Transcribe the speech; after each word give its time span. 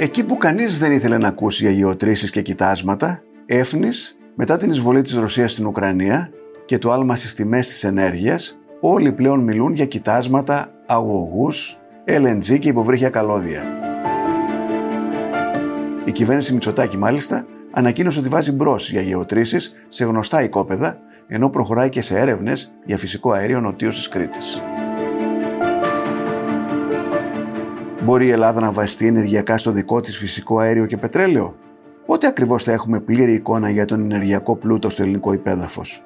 Εκεί 0.00 0.24
που 0.24 0.36
κανείς 0.36 0.78
δεν 0.78 0.92
ήθελε 0.92 1.18
να 1.18 1.28
ακούσει 1.28 1.64
για 1.64 1.72
γεωτρήσεις 1.72 2.30
και 2.30 2.42
κοιτάσματα, 2.42 3.22
έφνης, 3.46 4.18
μετά 4.34 4.56
την 4.58 4.70
εισβολή 4.70 5.02
της 5.02 5.14
Ρωσίας 5.14 5.52
στην 5.52 5.66
Ουκρανία 5.66 6.30
και 6.64 6.78
το 6.78 6.92
άλμα 6.92 7.16
στις 7.16 7.34
τιμές 7.34 7.68
της 7.68 7.84
ενέργειας, 7.84 8.58
όλοι 8.80 9.12
πλέον 9.12 9.40
μιλούν 9.40 9.74
για 9.74 9.86
κοιτάσματα, 9.86 10.70
αγωγούς, 10.86 11.78
LNG 12.04 12.58
και 12.58 12.68
υποβρύχια 12.68 13.10
καλώδια. 13.10 13.62
Η 16.04 16.12
κυβέρνηση 16.12 16.52
Μητσοτάκη 16.52 16.96
μάλιστα 16.96 17.46
ανακοίνωσε 17.72 18.18
ότι 18.18 18.28
βάζει 18.28 18.52
μπρος 18.52 18.90
για 18.90 19.00
γεωτρήσεις 19.00 19.74
σε 19.88 20.04
γνωστά 20.04 20.42
οικόπεδα, 20.42 20.98
ενώ 21.26 21.50
προχωράει 21.50 21.88
και 21.88 22.02
σε 22.02 22.18
έρευνες 22.18 22.72
για 22.84 22.96
φυσικό 22.96 23.32
αέριο 23.32 23.60
νοτίως 23.60 24.08
Κρήτης. 24.08 24.62
Μπορεί 28.08 28.26
η 28.26 28.30
Ελλάδα 28.30 28.60
να 28.60 28.70
βασιστεί 28.72 29.06
ενεργειακά 29.06 29.58
στο 29.58 29.70
δικό 29.70 30.00
της 30.00 30.16
φυσικό 30.16 30.58
αέριο 30.58 30.86
και 30.86 30.96
πετρέλαιο; 30.96 31.54
Πότε 32.06 32.26
ακριβώς 32.26 32.64
θα 32.64 32.72
έχουμε 32.72 33.00
πλήρη 33.00 33.32
εικόνα 33.32 33.70
για 33.70 33.84
τον 33.84 34.00
ενεργειακό 34.00 34.56
πλούτο 34.56 34.90
στο 34.90 35.02
ελληνικό 35.02 35.32
υπέδαφος; 35.32 36.04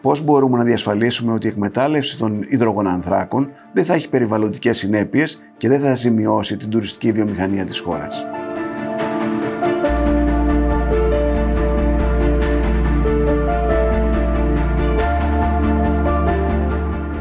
Πώς 0.00 0.24
μπορούμε 0.24 0.58
να 0.58 0.64
διασφαλίσουμε 0.64 1.32
ότι 1.32 1.46
η 1.46 1.50
εκμετάλλευση 1.50 2.18
των 2.18 2.42
υδρογονανθράκων 2.48 3.50
δεν 3.72 3.84
θα 3.84 3.94
έχει 3.94 4.08
περιβαλλοντικές 4.08 4.78
συνέπειες 4.78 5.42
και 5.56 5.68
δεν 5.68 5.80
θα 5.80 5.94
ζημιώσει 5.94 6.56
την 6.56 6.68
τουριστική 6.68 7.12
βιομηχανία 7.12 7.64
της 7.64 7.78
χώρας; 7.80 8.26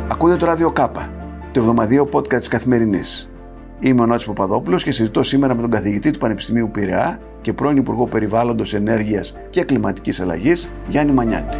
Ακούτε 0.07 0.35
το 0.35 0.45
ράδιο 0.45 0.71
Κάπα, 0.71 1.09
το 1.51 1.59
εβδομαδίο 1.59 2.09
podcast 2.13 2.37
της 2.37 2.47
Καθημερινής. 2.47 3.30
Είμαι 3.83 4.01
ο 4.01 4.05
Νότης 4.05 4.25
Παπαδόπουλος 4.25 4.83
και 4.83 4.91
συζητώ 4.91 5.23
σήμερα 5.23 5.55
με 5.55 5.61
τον 5.61 5.69
καθηγητή 5.69 6.11
του 6.11 6.19
Πανεπιστημίου 6.19 6.71
Πειραιά 6.71 7.21
και 7.41 7.53
πρώην 7.53 7.77
Υπουργό 7.77 8.07
Περιβάλλοντος 8.07 8.73
Ενέργειας 8.73 9.35
και 9.49 9.63
Κλιματικής 9.63 10.19
Αλλαγής, 10.19 10.71
Γιάννη 10.87 11.13
Μανιάτη. 11.13 11.57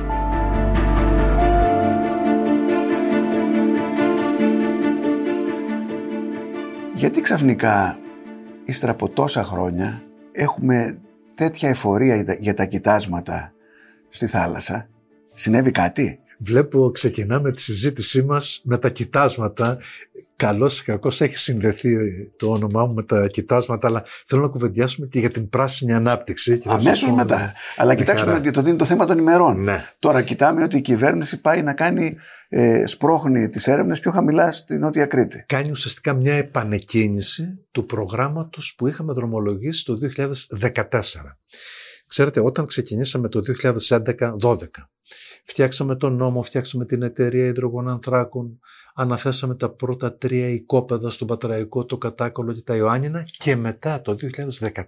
Γιατί 6.95 7.21
ξαφνικά, 7.21 7.99
ύστερα 8.65 8.91
από 8.91 9.09
τόσα 9.09 9.43
χρόνια, 9.43 10.01
έχουμε 10.31 10.99
τέτοια 11.33 11.69
εφορία 11.69 12.37
για 12.39 12.53
τα 12.53 12.65
κοιτάσματα 12.65 13.53
στη 14.09 14.27
θάλασσα; 14.27 14.87
Συνέβη 15.33 15.71
κάτι; 15.71 16.19
Βλέπω 16.43 16.91
ξεκινάμε 16.91 17.51
τη 17.51 17.61
συζήτησή 17.61 18.23
μας 18.23 18.61
με 18.63 18.77
τα 18.77 18.89
κοιτάσματα 18.89 19.77
καλός 20.35 20.79
ή 20.79 20.83
κακός 20.83 21.21
έχει 21.21 21.37
συνδεθεί 21.37 21.95
το 22.37 22.51
όνομά 22.51 22.85
μου 22.85 22.93
με 22.93 23.03
τα 23.03 23.27
κοιτάσματα, 23.27 23.87
αλλά 23.87 24.03
θέλω 24.25 24.41
να 24.41 24.47
κουβεντιάσουμε 24.47 25.07
και 25.07 25.19
για 25.19 25.31
την 25.31 25.49
πράσινη 25.49 25.93
ανάπτυξη. 25.93 26.61
Αμέσως 26.65 27.11
μετά. 27.11 27.53
Αλλά 27.77 27.95
κοιτάξτε 27.95 28.31
ότι 28.31 28.51
το 28.51 28.61
δίνει 28.61 28.77
το 28.77 28.85
θέμα 28.85 29.05
των 29.05 29.17
ημερών. 29.17 29.63
Ναι. 29.63 29.85
Τώρα 29.99 30.21
κοιτάμε 30.21 30.63
ότι 30.63 30.77
η 30.77 30.81
κυβέρνηση 30.81 31.41
πάει 31.41 31.61
να 31.61 31.73
κάνει 31.73 32.17
ε, 32.49 32.85
σπρώχνει 32.85 33.49
τις 33.49 33.67
έρευνες 33.67 33.99
πιο 33.99 34.11
χαμηλά 34.11 34.51
στη 34.51 34.77
Νότια 34.77 35.05
Κρήτη. 35.05 35.43
Κάνει 35.47 35.71
ουσιαστικά 35.71 36.13
μια 36.13 36.33
επανεκκίνηση 36.33 37.65
του 37.71 37.85
προγράμματος 37.85 38.75
που 38.77 38.87
είχαμε 38.87 39.13
δρομολογήσει 39.13 39.85
το 39.85 39.97
2014. 40.77 40.89
Ξέρετε, 42.11 42.39
όταν 42.39 42.65
ξεκινήσαμε 42.65 43.29
το 43.29 43.41
2011-12, 43.61 44.65
φτιάξαμε 45.45 45.95
τον 45.95 46.15
νόμο, 46.15 46.43
φτιάξαμε 46.43 46.85
την 46.85 47.01
εταιρεία 47.01 47.45
υδρογονανθράκων, 47.45 48.59
αναθέσαμε 48.95 49.55
τα 49.55 49.73
πρώτα 49.73 50.17
τρία 50.17 50.49
οικόπεδα 50.49 51.09
στον 51.09 51.27
Πατραϊκό, 51.27 51.85
το 51.85 51.97
Κατάκολο 51.97 52.53
και 52.53 52.61
τα 52.61 52.75
Ιωάννινα 52.75 53.25
και 53.37 53.55
μετά 53.55 54.01
το 54.01 54.15
2014 54.35 54.79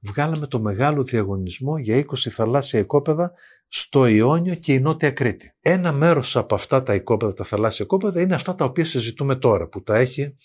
βγάλαμε 0.00 0.46
το 0.46 0.60
μεγάλο 0.60 1.02
διαγωνισμό 1.02 1.78
για 1.78 1.98
20 1.98 2.16
θαλάσσια 2.16 2.80
οικόπεδα 2.80 3.32
στο 3.68 4.06
Ιόνιο 4.06 4.54
και 4.54 4.72
η 4.72 4.80
Νότια 4.80 5.10
Κρήτη. 5.10 5.52
Ένα 5.60 5.92
μέρος 5.92 6.36
από 6.36 6.54
αυτά 6.54 6.82
τα 6.82 6.94
οικόπεδα, 6.94 7.32
τα 7.32 7.44
θαλάσσια 7.44 7.84
οικόπεδα, 7.84 8.20
είναι 8.20 8.34
αυτά 8.34 8.54
τα 8.54 8.64
οποία 8.64 8.84
συζητούμε 8.84 9.34
τώρα, 9.34 9.68
που 9.68 9.82
τα 9.82 9.96
έχει 9.96 10.36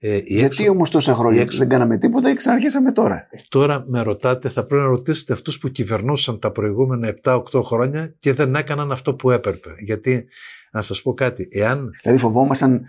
ε, 0.00 0.16
Γιατί 0.16 0.44
έξω... 0.44 0.70
όμως 0.70 0.90
τόσα 0.90 1.14
χρόνια 1.14 1.40
έξω... 1.40 1.58
δεν 1.58 1.68
κάναμε 1.68 1.98
τίποτα 1.98 2.30
ή 2.30 2.34
ξαναρχίσαμε 2.34 2.92
τώρα; 2.92 3.28
Τώρα 3.48 3.84
με 3.88 4.02
ρωτάτε, 4.02 4.48
θα 4.48 4.64
πρέπει 4.64 4.82
να 4.82 4.88
ρωτήσετε 4.88 5.32
αυτούς 5.32 5.58
που 5.58 5.68
κυβερνούσαν 5.68 6.38
τα 6.38 6.52
προηγούμενα 6.52 7.16
7-8 7.22 7.42
χρόνια 7.64 8.14
και 8.18 8.32
δεν 8.32 8.54
έκαναν 8.54 8.92
αυτό 8.92 9.14
που 9.14 9.30
έπρεπε. 9.30 9.70
Γιατί 9.78 10.28
να 10.72 10.82
σας 10.82 11.02
πω 11.02 11.14
κάτι, 11.14 11.48
εάν. 11.50 11.90
Δηλαδή 12.02 12.20
φοβόμασταν 12.20 12.82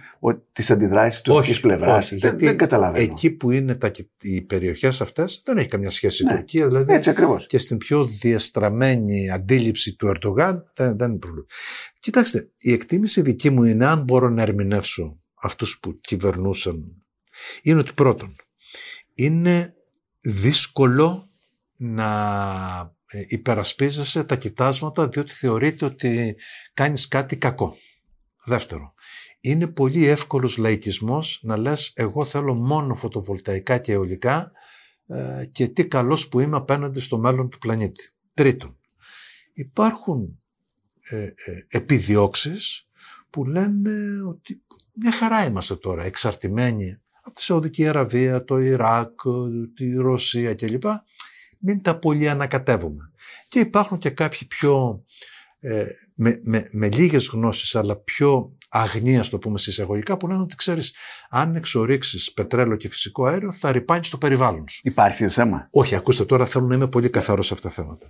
τις 0.52 0.72
αντιδράσεις 0.72 1.22
τους 1.22 1.36
όχι 1.36 1.59
πλευράς. 1.59 2.06
Όχι, 2.06 2.16
γιατί 2.16 2.46
δεν 2.46 2.58
καταλαβαίνω. 2.58 3.03
Εκεί 3.12 3.31
που 3.31 3.52
είναι 3.52 3.75
τα, 3.75 3.92
οι 4.22 4.42
περιοχές 4.42 5.02
αυτές 5.02 5.42
δεν 5.46 5.58
έχει 5.58 5.68
καμιά 5.68 5.90
σχέση 5.90 6.24
ναι, 6.24 6.34
η 6.34 6.36
Τουρκία. 6.36 6.68
Δηλαδή, 6.68 6.94
έτσι 6.94 7.09
ακριβώς. 7.09 7.46
Και 7.46 7.58
στην 7.58 7.78
πιο 7.78 8.06
διαστραμμένη 8.06 9.31
αντίληψη 9.31 9.96
του 9.96 10.08
Ερντογάν 10.08 10.72
δεν, 10.74 10.98
δεν 10.98 11.09
είναι 11.09 11.19
πρόβλημα. 11.19 11.48
Κοιτάξτε, 12.00 12.50
η 12.58 12.72
εκτίμηση 12.72 13.22
δική 13.22 13.50
μου 13.50 13.64
είναι 13.64 13.86
αν 13.86 14.02
μπορώ 14.02 14.30
να 14.30 14.42
ερμηνεύσω 14.42 15.19
αυτούς 15.42 15.80
που 15.80 16.00
κυβερνούσαν 16.02 16.99
είναι 17.62 17.80
ότι 17.80 17.94
πρώτον, 17.94 18.36
είναι 19.16 19.74
δύσκολο 20.20 21.28
να 21.76 22.10
ε, 23.06 23.24
υπερασπίζεσαι 23.28 24.24
τα 24.24 24.36
κοιτάσματα 24.36 25.08
διότι 25.08 25.34
θεωρείται 25.34 25.86
ότι 25.86 26.36
κάνεις 26.74 27.08
κάτι 27.08 27.38
κακό. 27.38 27.78
Δεύτερο, 28.46 28.94
είναι 29.42 29.68
πολύ 29.68 30.06
εύκολος 30.06 30.58
λαϊκισμός 30.58 31.40
να 31.44 31.58
λες 31.58 31.92
εγώ 31.96 32.26
θέλω 32.26 32.54
μόνο 32.54 32.96
φωτοβολταϊκά 32.96 33.78
και 33.78 33.92
αιωλικά 33.92 34.52
ε, 35.08 35.46
και 35.52 35.68
τι 35.68 35.88
καλός 35.88 36.28
που 36.28 36.40
είμαι 36.40 36.58
απέναντι 36.58 37.00
στο 37.00 37.18
μέλλον 37.18 37.50
του 37.50 37.58
πλανήτη. 37.58 38.10
Τρίτον, 38.34 38.78
υπάρχουν 39.54 40.42
ε, 41.02 41.24
ε, 41.24 41.34
επιδιώξεις 41.68 42.88
που 43.30 43.46
λένε 43.46 44.24
ότι 44.28 44.62
μια 44.94 45.12
χαρά 45.12 45.46
είμαστε 45.46 45.76
τώρα 45.76 46.04
εξαρτημένοι 46.04 47.02
από 47.24 47.35
τη 47.35 47.44
Σαουδική 47.44 47.88
Αραβία, 47.88 48.44
το 48.44 48.57
Ιράκ, 48.57 49.19
τη 49.75 49.94
Ρωσία 49.94 50.56
κλπ. 50.56 50.84
Μην 51.59 51.81
τα 51.81 52.00
πολύ 52.00 52.30
ανακατεύουμε. 52.30 53.12
Και 53.47 53.59
υπάρχουν 53.59 53.97
και 53.97 54.09
κάποιοι 54.09 54.47
πιο 54.47 55.03
ε, 55.59 55.85
με, 56.16 56.40
με, 56.44 56.62
με 56.72 56.90
λίγες 56.90 57.28
γνώσεις 57.28 57.75
αλλά 57.75 57.96
πιο 57.96 58.57
αγνία, 58.69 59.24
το 59.30 59.38
πούμε 59.38 59.59
συσσαγωγικά, 59.59 60.18
που 60.18 60.28
λένε 60.28 60.41
ότι 60.41 60.56
ξέρεις, 60.56 60.94
αν 61.30 61.56
εξορίξεις 61.56 62.34
πετρέλαιο 62.34 62.75
και 62.78 62.90
φυσικό 62.90 63.25
αέριο 63.25 63.51
θα 63.51 63.72
ρηπάνεις 63.72 64.09
το 64.09 64.18
περιβάλλον 64.18 64.68
σου. 64.68 64.81
Υπάρχει 64.84 65.24
το 65.24 65.30
θέμα; 65.30 65.68
Όχι, 65.72 65.96
ακούστε 65.96 66.25
τώρα 66.25 66.46
θέλω 66.46 66.66
να 66.66 66.75
είμαι 66.75 66.88
πολύ 66.88 67.09
καθαρός 67.09 67.47
σε 67.47 67.53
αυτά 67.53 67.68
τα 67.68 67.74
θέματα. 67.74 68.07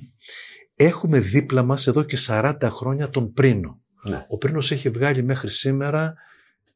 Έχουμε 0.76 1.20
δίπλα 1.20 1.64
μας 1.64 1.88
εδώ 1.88 2.04
και 2.04 2.18
40 2.28 2.54
χρόνια 2.64 3.10
τον 3.10 3.34
Πρίνο. 3.34 3.82
Ναι. 4.04 4.26
Ο 4.30 4.38
Πρίνος 4.38 4.72
έχει 4.72 4.90
βγάλει 4.90 5.24
μέχρι 5.24 5.50
σήμερα 5.50 6.14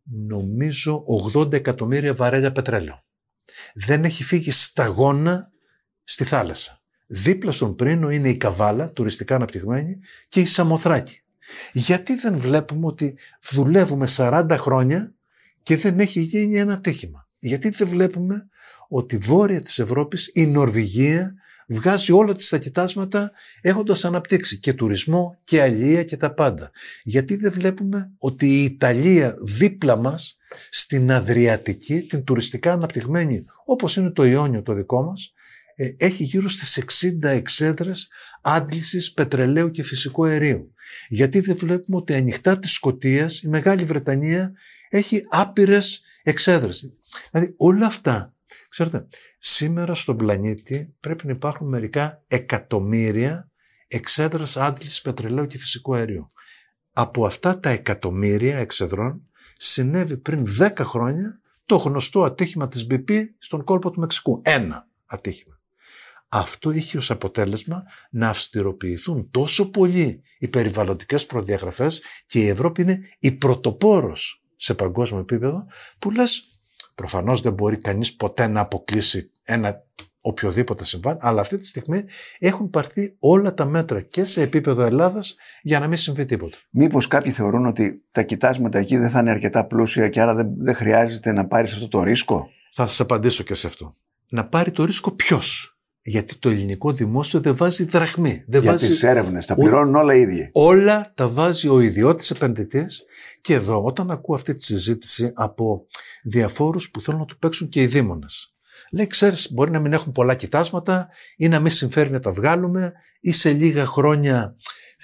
νομίζω 0.03 1.03
80 1.35 1.53
εκατομμύρια 1.53 2.13
βαρέλια 2.13 2.51
πετρέλαιο. 2.51 3.03
Δεν 3.73 4.03
έχει 4.03 4.23
φύγει 4.23 4.51
σταγόνα 4.51 5.51
στη 6.03 6.23
θάλασσα. 6.23 6.81
Δίπλα 7.07 7.51
στον 7.51 7.75
Πρίνο 7.75 8.09
είναι 8.09 8.29
η 8.29 8.37
Καβάλα, 8.37 8.91
τουριστικά 8.91 9.35
αναπτυγμένη, 9.35 9.99
και 10.27 10.39
η 10.39 10.45
Σαμοθράκη. 10.45 11.21
Γιατί 11.73 12.15
δεν 12.15 12.37
βλέπουμε 12.37 12.87
ότι 12.87 13.17
δουλεύουμε 13.51 14.07
40 14.17 14.55
χρόνια 14.59 15.13
και 15.61 15.77
δεν 15.77 15.99
έχει 15.99 16.19
γίνει 16.19 16.57
ένα 16.59 16.81
τύχημα. 16.81 17.22
Γιατί 17.45 17.69
δεν 17.69 17.87
βλέπουμε 17.87 18.47
ότι 18.87 19.17
βόρεια 19.17 19.61
της 19.61 19.79
Ευρώπης 19.79 20.31
η 20.33 20.45
Νορβηγία 20.45 21.33
βγάζει 21.67 22.11
όλα 22.11 22.33
τις 22.33 22.49
τα 22.49 22.57
κοιτάσματα 22.57 23.31
έχοντας 23.61 24.05
αναπτύξει 24.05 24.59
και 24.59 24.73
τουρισμό 24.73 25.39
και 25.43 25.61
αλληλεία 25.61 26.03
και 26.03 26.17
τα 26.17 26.33
πάντα. 26.33 26.71
Γιατί 27.03 27.35
δεν 27.35 27.51
βλέπουμε 27.51 28.11
ότι 28.17 28.47
η 28.47 28.63
Ιταλία 28.63 29.35
δίπλα 29.41 29.97
μας 29.97 30.37
στην 30.69 31.11
Αδριατική, 31.11 32.01
την 32.01 32.23
τουριστικά 32.23 32.71
αναπτυγμένη 32.71 33.45
όπως 33.65 33.95
είναι 33.95 34.09
το 34.09 34.23
Ιόνιο 34.23 34.61
το 34.61 34.73
δικό 34.73 35.03
μας, 35.03 35.33
ε, 35.75 35.89
έχει 35.97 36.23
γύρω 36.23 36.49
στις 36.49 36.77
60 36.77 37.29
εξέδρες 37.29 38.09
άντλησης 38.41 39.13
πετρελαίου 39.13 39.71
και 39.71 39.83
φυσικού 39.83 40.25
αερίου. 40.25 40.73
Γιατί 41.09 41.39
δεν 41.39 41.55
βλέπουμε 41.55 41.97
ότι 41.97 42.13
ανοιχτά 42.13 42.59
της 42.59 42.71
Σκοτίας 42.71 43.41
η 43.41 43.47
Μεγάλη 43.47 43.83
Βρετανία 43.83 44.53
έχει 44.89 45.25
άπειρες 45.29 46.03
εξέδρες. 46.23 46.91
Δηλαδή 47.31 47.53
όλα 47.57 47.85
αυτά 47.85 48.33
Ξέρετε, 48.69 49.07
σήμερα 49.37 49.95
στον 49.95 50.17
πλανήτη 50.17 50.95
πρέπει 50.99 51.25
να 51.25 51.31
υπάρχουν 51.31 51.67
μερικά 51.67 52.23
εκατομμύρια 52.27 53.51
εξέδρας 53.87 54.57
άντλησης 54.57 55.01
πετρελαίου 55.01 55.45
και 55.45 55.57
φυσικού 55.57 55.95
αερίου. 55.95 56.31
Από 56.93 57.25
αυτά 57.25 57.59
τα 57.59 57.69
εκατομμύρια 57.69 58.57
εξεδρών 58.57 59.27
συνέβη 59.57 60.17
πριν 60.17 60.45
10 60.59 60.71
χρόνια 60.77 61.41
το 61.65 61.75
γνωστό 61.75 62.23
ατύχημα 62.23 62.67
της 62.67 62.87
BP 62.89 63.23
στον 63.37 63.63
κόλπο 63.63 63.91
του 63.91 63.99
Μεξικού. 63.99 64.41
Ένα 64.43 64.87
ατύχημα. 65.05 65.59
Αυτό 66.27 66.71
είχε 66.71 66.97
ως 66.97 67.11
αποτέλεσμα 67.11 67.83
να 68.11 68.29
αυστηροποιηθούν 68.29 69.31
τόσο 69.31 69.69
πολύ 69.69 70.21
οι 70.39 70.47
περιβαλλοντικές 70.47 71.25
προδιαγραφές 71.25 72.01
και 72.25 72.39
η 72.39 72.47
Ευρώπη 72.47 72.81
είναι 72.81 72.99
η 73.19 73.31
πρωτοπόρος 73.31 74.42
σε 74.63 74.73
παγκόσμιο 74.73 75.21
επίπεδο 75.21 75.67
που 75.99 76.11
λες 76.11 76.47
Προφανώς 76.95 77.41
δεν 77.41 77.53
μπορεί 77.53 77.77
κανείς 77.77 78.15
ποτέ 78.15 78.47
να 78.47 78.59
αποκλείσει 78.59 79.31
ένα 79.43 79.83
οποιοδήποτε 80.21 80.85
συμβάν, 80.85 81.17
αλλά 81.21 81.41
αυτή 81.41 81.57
τη 81.57 81.65
στιγμή 81.65 82.03
έχουν 82.39 82.69
πάρθει 82.69 83.15
όλα 83.19 83.53
τα 83.53 83.65
μέτρα 83.65 84.01
και 84.01 84.23
σε 84.23 84.41
επίπεδο 84.41 84.83
Ελλάδας 84.83 85.35
για 85.61 85.79
να 85.79 85.87
μην 85.87 85.97
συμβεί 85.97 86.25
τίποτα. 86.25 86.57
Μήπως 86.69 87.07
κάποιοι 87.07 87.31
θεωρούν 87.31 87.65
ότι 87.65 88.03
τα 88.11 88.23
κοιτάσματα 88.23 88.79
εκεί 88.79 88.97
δεν 88.97 89.09
θα 89.09 89.19
είναι 89.19 89.29
αρκετά 89.29 89.65
πλούσια 89.65 90.09
και 90.09 90.21
άρα 90.21 90.35
δεν, 90.35 90.53
δεν 90.57 90.75
χρειάζεται 90.75 91.31
να 91.31 91.45
πάρεις 91.45 91.73
αυτό 91.73 91.87
το 91.87 92.03
ρίσκο; 92.03 92.49
Θα 92.73 92.87
σας 92.87 92.99
απαντήσω 92.99 93.43
και 93.43 93.53
σε 93.53 93.67
αυτό. 93.67 93.95
Να 94.29 94.47
πάρει 94.47 94.71
το 94.71 94.85
ρίσκο 94.85 95.11
ποιος; 95.11 95.72
Γιατί 96.05 96.35
το 96.35 96.49
ελληνικό 96.49 96.91
δημόσιο 96.91 97.39
δεν 97.39 97.55
βάζει 97.55 97.83
δραχμή. 97.83 98.43
Δεν 98.47 98.61
Για 98.61 98.71
βάζει... 98.71 98.87
τις 98.87 99.03
έρευνες, 99.03 99.45
τα 99.45 99.55
πληρώνουν 99.55 99.95
όλα 99.95 100.15
οι 100.15 100.21
ίδιοι. 100.21 100.49
Όλα 100.53 101.11
τα 101.15 101.29
βάζει 101.29 101.67
ο 101.67 101.79
ιδιώτης 101.79 102.31
επενδυτής 102.31 103.03
και 103.41 103.53
εδώ 103.53 103.83
όταν 103.83 104.11
ακούω 104.11 104.35
αυτή 104.35 104.53
τη 104.53 104.63
συζήτηση 104.63 105.31
από 105.33 105.85
διαφόρους 106.23 106.91
που 106.91 107.01
θέλουν 107.01 107.19
να 107.19 107.25
του 107.25 107.37
παίξουν 107.37 107.69
και 107.69 107.81
οι 107.81 107.85
δήμονες. 107.85 108.53
Λέει, 108.91 109.07
ξέρεις, 109.07 109.53
μπορεί 109.53 109.71
να 109.71 109.79
μην 109.79 109.93
έχουν 109.93 110.11
πολλά 110.11 110.35
κοιτάσματα 110.35 111.09
ή 111.37 111.47
να 111.47 111.59
μην 111.59 111.71
συμφέρει 111.71 112.11
να 112.11 112.19
τα 112.19 112.31
βγάλουμε 112.31 112.93
ή 113.19 113.31
σε 113.31 113.51
λίγα 113.51 113.85
χρόνια 113.85 114.55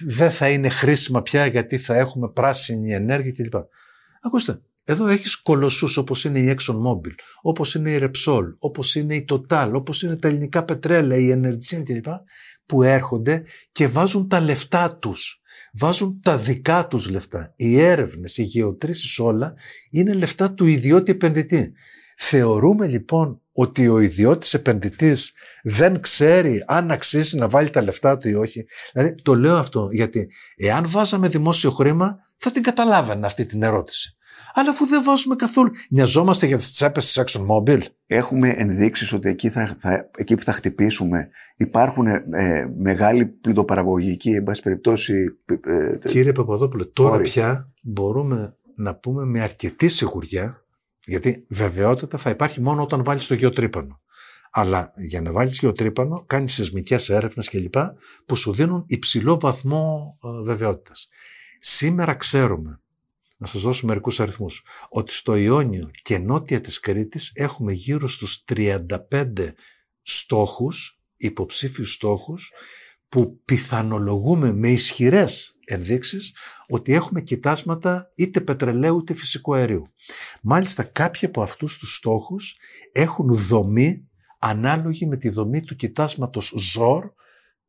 δεν 0.06 0.32
θα 0.32 0.50
είναι 0.50 0.70
χρήσιμα 0.70 1.22
πια 1.22 1.46
γιατί 1.46 1.78
θα 1.78 1.96
έχουμε 1.98 2.30
πράσινη 2.30 2.94
ενέργεια 2.94 3.32
κλπ. 3.32 3.54
Ακούστε, 4.22 4.62
εδώ 4.90 5.08
έχεις 5.08 5.42
κολοσσούς 5.42 5.98
όπως 5.98 6.24
είναι 6.24 6.40
η 6.40 6.56
ExxonMobil, 6.56 7.14
όπως 7.42 7.76
είναι 7.76 7.92
η 7.92 8.00
Repsol, 8.02 8.44
όπως 8.58 8.96
είναι 8.96 9.16
η 9.16 9.26
Total, 9.30 9.72
όπως 9.74 10.04
είναι 10.04 10.16
τα 10.16 10.28
ελληνικά 10.28 10.66
πετρέλαια, 10.66 11.20
η 11.20 11.42
Energy 11.42 11.84
κλπ. 11.84 12.06
που 12.66 12.84
έρχονται 12.84 13.44
και 13.72 13.88
βάζουν 13.88 14.28
τα 14.28 14.40
λεφτά 14.40 14.98
τους. 14.98 15.42
Βάζουν 15.74 16.20
τα 16.22 16.38
δικά 16.38 16.88
τους 16.88 17.10
λεφτά. 17.10 17.54
Οι 17.56 17.82
έρευνες, 17.82 18.38
οι 18.38 18.44
γεωτρήσεις 18.44 19.20
όλα 19.20 19.54
είναι 19.90 20.14
λεφτά 20.14 20.54
του 20.54 20.66
ιδιώτη 20.66 21.12
επενδυτή. 21.12 21.74
Θεωρούμε 22.18 22.88
λοιπόν 22.88 23.42
ότι 23.52 23.88
ο 23.88 24.00
ιδιώτης 24.00 24.54
επενδυτής 24.54 25.34
δεν 25.64 26.00
ξέρει 26.00 26.64
αν 26.68 26.92
αξίζει 26.92 27.38
να 27.38 27.50
βάλει 27.50 27.70
τα 27.70 27.84
λεφτά 27.84 28.18
του 28.18 28.30
ή 28.30 28.34
όχι. 28.34 28.66
Δηλαδή 28.94 29.16
το 29.22 29.36
λέω 29.36 29.58
αυτό 29.58 29.90
γιατί 29.92 30.32
εάν 30.56 30.90
βάζαμε 30.90 31.28
δημόσιο 31.28 31.72
χρήμα 31.72 32.18
θα 32.38 32.52
την 32.52 32.64
καταλάβαινα 32.64 33.26
αυτή 33.26 33.46
την 33.46 33.64
ερώτηση. 33.64 34.18
Αλλά 34.54 34.70
αφού 34.70 34.86
δεν 34.86 35.04
βάζουμε 35.04 35.36
καθόλου, 35.36 35.72
νοιαζόμαστε 35.90 36.46
για 36.46 36.58
τις 36.58 36.72
τσέπες 36.72 37.12
της 37.12 37.24
ExxonMobil. 37.24 37.82
Έχουμε 38.08 38.50
ενδείξεις 38.50 39.14
ότι 39.14 39.30
εκεί, 39.30 39.50
θα, 39.50 39.78
θα, 39.80 40.10
εκεί 40.18 40.36
που 40.36 40.44
θα 40.44 40.52
χτυπήσουμε 40.52 41.30
υπάρχουν 41.58 42.08
ε, 42.08 42.22
μεγάλοι 42.78 43.26
πλουτοπαραγωγικοί, 43.26 44.30
εν 44.30 44.44
πάση 44.44 44.62
περιπτώσει. 44.62 45.38
Ε, 45.66 45.98
Κύριε 46.08 46.32
Παπαδόπουλε, 46.32 46.86
τώρα 46.86 47.14
όροι. 47.14 47.24
πια 47.24 47.72
μπορούμε 47.82 48.56
να 48.76 48.96
πούμε 48.96 49.26
με 49.26 49.42
αρκετή 49.42 49.88
σιγουριά, 49.88 50.66
γιατί 51.06 51.46
βεβαιότητα 51.50 52.18
θα 52.18 52.30
υπάρχει 52.30 52.62
μόνο 52.62 52.82
όταν 52.82 53.04
βάλεις 53.04 53.28
το 53.28 53.34
γεωτρύπανο. 53.34 54.00
Αλλά 54.52 54.94
για 54.96 55.22
να 55.22 55.32
βάλεις 55.32 55.60
γεωτρύπανο 55.60 56.24
κάνεις 56.28 56.54
σεισμικές 56.54 57.10
έρευνες 57.10 57.50
κλπ. 57.50 57.76
που 58.26 58.36
σου 58.36 58.54
δίνουν 58.54 58.84
υψηλό 58.88 59.40
βαθμό 59.40 60.18
ε, 60.24 60.44
βεβαιότητας. 60.44 61.10
Σήμερα 61.60 62.14
ξέρουμε, 62.14 62.82
να 63.40 63.48
σας 63.48 63.62
δώσω 63.62 63.86
μερικούς 63.86 64.20
αριθμούς, 64.20 64.64
ότι 64.90 65.14
στο 65.14 65.36
Ιόνιο 65.36 65.90
και 66.02 66.18
νότια 66.18 66.62
της 66.62 66.80
Κρήτης 66.80 67.32
έχουμε 67.34 67.74
γύρω 67.74 68.08
στους 68.08 68.44
35 68.44 69.54
στόχους, 70.02 71.02
υποψήφιους 71.18 71.94
στόχους, 71.94 72.52
που 73.10 73.42
πιθανολογούμε 73.46 74.54
με 74.54 74.70
ισχυρές 74.70 75.58
ενδείξεις 75.66 76.36
ότι 76.68 76.94
έχουμε 76.94 77.22
κοιτάσματα 77.22 78.12
είτε 78.16 78.42
πετρελαίου 78.42 79.00
είτε 79.00 79.14
φυσικού 79.14 79.56
αερίου. 79.56 79.88
Μάλιστα 80.42 80.84
κάποιοι 80.84 81.28
από 81.28 81.42
αυτούς 81.42 81.78
τους 81.78 81.96
στόχους 81.96 82.58
έχουν 82.92 83.34
δομή 83.34 84.08
ανάλογη 84.40 85.06
με 85.06 85.18
τη 85.18 85.30
δομή 85.30 85.62
του 85.62 85.76
κοιτάσματος 85.76 86.54
ΖΟΡ 86.58 87.12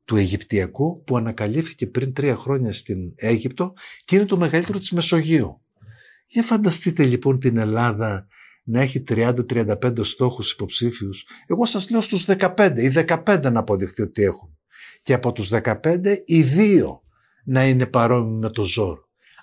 του 0.04 0.16
Αιγυπτιακού 0.16 1.04
που 1.04 1.16
ανακαλύφθηκε 1.16 1.86
πριν 1.86 2.12
τρία 2.12 2.36
χρόνια 2.36 2.72
στην 2.72 3.12
Αίγυπτο 3.16 3.72
και 4.04 4.16
είναι 4.16 4.24
το 4.24 4.36
μεγαλύτερο 4.36 4.78
της 4.78 4.90
Μεσογείου. 4.90 5.60
Για 6.26 6.42
φανταστείτε 6.42 7.04
λοιπόν 7.04 7.38
την 7.38 7.56
Ελλάδα 7.56 8.26
να 8.64 8.80
έχει 8.80 9.04
30-35 9.08 10.04
στόχους 10.04 10.52
υποψήφιους. 10.52 11.26
Εγώ 11.46 11.64
σας 11.64 11.90
λέω 11.90 12.00
στους 12.00 12.24
15, 12.24 12.72
οι 12.76 12.88
15 12.88 13.50
να 13.52 13.60
αποδειχθεί 13.60 14.02
ότι 14.02 14.22
έχουν. 14.22 14.58
Και 15.02 15.12
από 15.12 15.32
τους 15.32 15.48
15 15.48 16.22
οι 16.24 16.42
δύο 16.42 17.02
να 17.44 17.66
είναι 17.66 17.86
παρόμοιοι 17.86 18.38
με 18.40 18.50
το 18.50 18.64
ζόρ. 18.64 18.98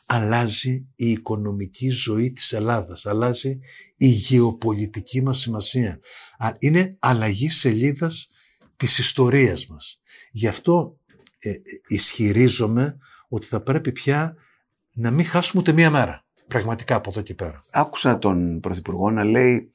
Αλλάζει 0.05 0.87
η 0.95 1.11
οικονομική 1.11 1.89
ζωή 1.89 2.31
της 2.31 2.53
Ελλάδας, 2.53 3.05
αλλάζει 3.05 3.59
η 3.97 4.07
γεωπολιτική 4.07 5.21
μας 5.21 5.37
σημασία. 5.37 5.99
Είναι 6.59 6.95
αλλαγή 6.99 7.49
σελίδας 7.49 8.31
της 8.75 8.97
ιστορίας 8.97 9.67
μας. 9.67 10.01
Γι' 10.31 10.47
αυτό 10.47 10.97
ε, 11.39 11.51
ισχυρίζομαι 11.87 12.97
ότι 13.27 13.45
θα 13.45 13.61
πρέπει 13.61 13.91
πια 13.91 14.35
να 14.93 15.11
μην 15.11 15.25
χάσουμε 15.25 15.61
ούτε 15.61 15.71
μία 15.71 15.89
μέρα. 15.89 16.25
Πραγματικά 16.47 16.95
από 16.95 17.09
εδώ 17.09 17.21
και 17.21 17.33
πέρα. 17.33 17.59
Άκουσα 17.71 18.17
τον 18.17 18.59
Πρωθυπουργό 18.59 19.11
να 19.11 19.23
λέει, 19.23 19.71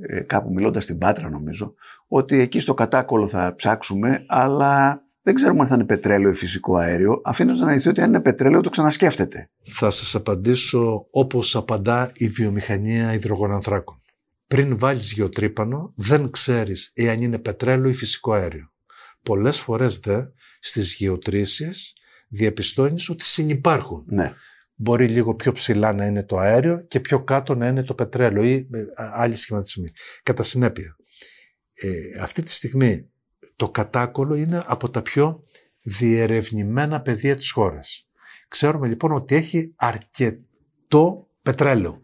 ε, 0.00 0.20
κάπου 0.20 0.52
μιλώντας 0.52 0.84
στην 0.84 0.98
Πάτρα 0.98 1.30
νομίζω, 1.30 1.74
ότι 2.06 2.40
εκεί 2.40 2.60
στο 2.60 2.74
κατάκολο 2.74 3.28
θα 3.28 3.54
ψάξουμε, 3.56 4.24
αλλά 4.26 5.04
δεν 5.22 5.34
ξέρουμε 5.34 5.60
αν 5.60 5.68
θα 5.68 5.74
είναι 5.74 5.84
πετρέλαιο 5.84 6.30
ή 6.30 6.34
φυσικό 6.34 6.76
αέριο. 6.76 7.20
Αφήνω 7.24 7.54
να 7.54 7.74
ηθεί 7.74 7.88
ότι 7.88 8.00
αν 8.00 8.08
είναι 8.08 8.20
πετρέλαιο 8.20 8.60
το 8.60 8.70
ξανασκέφτεται. 8.70 9.50
Θα 9.62 9.90
σας 9.90 10.14
απαντήσω 10.14 11.06
όπως 11.10 11.56
απαντά 11.56 12.12
η 12.14 12.28
βιομηχανία 12.28 13.12
υδρογονανθράκων. 13.12 14.00
Πριν 14.46 14.78
βάλεις 14.78 15.12
γεωτρύπανο, 15.12 15.92
δεν 15.96 16.30
ξέρεις 16.30 16.90
εάν 16.94 17.22
είναι 17.22 17.38
πετρέλαιο 17.38 17.90
ή 17.90 17.94
φυσικό 17.94 18.32
αέριο. 18.32 18.70
Πολλές 19.26 19.60
φορές 19.60 19.98
δε 19.98 20.24
στις 20.60 20.94
γεωτρήσεις 20.94 21.92
διαπιστώνεις 22.28 23.08
ότι 23.08 23.24
συνυπάρχουν. 23.24 24.04
Ναι. 24.06 24.32
Μπορεί 24.74 25.08
λίγο 25.08 25.34
πιο 25.34 25.52
ψηλά 25.52 25.92
να 25.92 26.04
είναι 26.04 26.24
το 26.24 26.38
αέριο 26.38 26.80
και 26.80 27.00
πιο 27.00 27.24
κάτω 27.24 27.54
να 27.54 27.66
είναι 27.66 27.82
το 27.82 27.94
πετρέλαιο 27.94 28.44
ή 28.44 28.68
άλλοι 28.94 29.34
σχηματισμοί. 29.34 29.88
Κατά 30.22 30.42
συνέπεια, 30.42 30.96
ε, 31.74 32.22
αυτή 32.22 32.42
τη 32.42 32.52
στιγμή 32.52 33.10
το 33.56 33.70
κατάκολο 33.70 34.34
είναι 34.34 34.62
από 34.66 34.90
τα 34.90 35.02
πιο 35.02 35.44
διερευνημένα 35.80 37.02
πεδία 37.02 37.34
της 37.34 37.50
χώρας. 37.50 38.08
Ξέρουμε 38.48 38.88
λοιπόν 38.88 39.12
ότι 39.12 39.34
έχει 39.34 39.72
αρκετό 39.76 41.28
πετρέλαιο. 41.42 42.02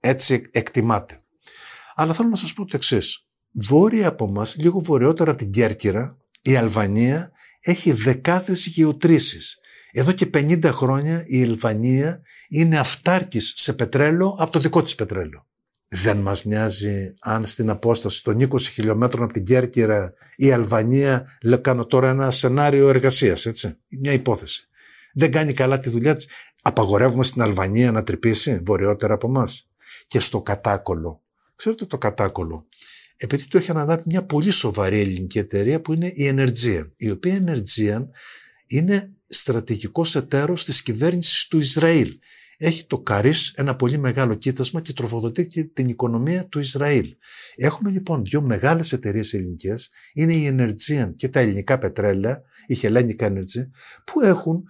Έτσι 0.00 0.48
εκτιμάται. 0.50 1.22
Αλλά 1.94 2.14
θέλω 2.14 2.28
να 2.28 2.36
σας 2.36 2.52
πω 2.52 2.64
το 2.64 2.76
εξής. 2.76 3.26
Βόρεια 3.52 4.08
από 4.08 4.26
μας, 4.26 4.56
λίγο 4.56 4.80
βορειότερα 4.80 5.30
από 5.30 5.38
την 5.38 5.50
Κέρκυρα, 5.50 6.21
η 6.42 6.56
Αλβανία 6.56 7.32
έχει 7.60 7.92
δεκάδες 7.92 8.66
γεωτρήσεις. 8.66 9.58
Εδώ 9.92 10.12
και 10.12 10.30
50 10.34 10.64
χρόνια 10.64 11.24
η 11.26 11.42
Αλβανία 11.42 12.22
είναι 12.48 12.78
αυτάρκης 12.78 13.52
σε 13.56 13.72
πετρέλαιο 13.72 14.36
από 14.38 14.52
το 14.52 14.58
δικό 14.58 14.82
της 14.82 14.94
πετρέλαιο. 14.94 15.46
Δεν 15.88 16.16
μας 16.16 16.44
νοιάζει 16.44 17.14
αν 17.20 17.46
στην 17.46 17.70
απόσταση 17.70 18.22
των 18.24 18.40
20 18.40 18.60
χιλιόμετρων 18.60 19.24
από 19.24 19.32
την 19.32 19.44
Κέρκυρα 19.44 20.14
η 20.36 20.52
Αλβανία, 20.52 21.38
λέω 21.42 21.60
κάνω 21.60 21.86
τώρα 21.86 22.08
ένα 22.10 22.30
σενάριο 22.30 22.88
εργασίας, 22.88 23.46
έτσι, 23.46 23.76
μια 23.88 24.12
υπόθεση. 24.12 24.68
Δεν 25.12 25.30
κάνει 25.30 25.52
καλά 25.52 25.78
τη 25.78 25.88
δουλειά 25.88 26.14
της. 26.14 26.28
Απαγορεύουμε 26.62 27.24
στην 27.24 27.42
Αλβανία 27.42 27.92
να 27.92 28.02
τρυπήσει 28.02 28.60
βορειότερα 28.64 29.14
από 29.14 29.28
εμάς. 29.28 29.68
Και 30.06 30.20
στο 30.20 30.42
κατάκολο. 30.42 31.22
Ξέρετε 31.56 31.84
το 31.84 31.98
κατάκολο. 31.98 32.66
Επειδή 33.22 33.46
το 33.48 33.58
έχει 33.58 33.70
αναλάβει 33.70 34.02
μια 34.06 34.24
πολύ 34.24 34.50
σοβαρή 34.50 35.00
ελληνική 35.00 35.38
εταιρεία 35.38 35.80
που 35.80 35.92
είναι 35.92 36.06
η 36.06 36.34
Energean. 36.36 36.90
Η 36.96 37.10
οποία 37.10 37.44
Energean 37.46 38.06
είναι 38.66 39.12
στρατηγικός 39.26 40.16
εταίρος 40.16 40.64
της 40.64 40.82
κυβέρνησης 40.82 41.46
του 41.46 41.58
Ισραήλ 41.58 42.18
έχει 42.64 42.86
το 42.86 42.98
Καρίς 42.98 43.52
ένα 43.54 43.76
πολύ 43.76 43.98
μεγάλο 43.98 44.34
κοίτασμα 44.34 44.80
και 44.80 44.92
τροφοδοτεί 44.92 45.48
και 45.48 45.64
την 45.64 45.88
οικονομία 45.88 46.46
του 46.48 46.58
Ισραήλ. 46.58 47.16
Έχουμε 47.56 47.90
λοιπόν 47.90 48.24
δύο 48.24 48.42
μεγάλες 48.42 48.92
εταιρείες 48.92 49.34
ελληνικές, 49.34 49.90
είναι 50.12 50.34
η 50.34 50.56
Energean 50.56 51.12
και 51.16 51.28
τα 51.28 51.40
ελληνικά 51.40 51.78
πετρέλαια, 51.78 52.42
η 52.66 52.78
Hellenic 52.82 53.16
Energy, 53.16 53.68
που 54.04 54.20
έχουν 54.20 54.62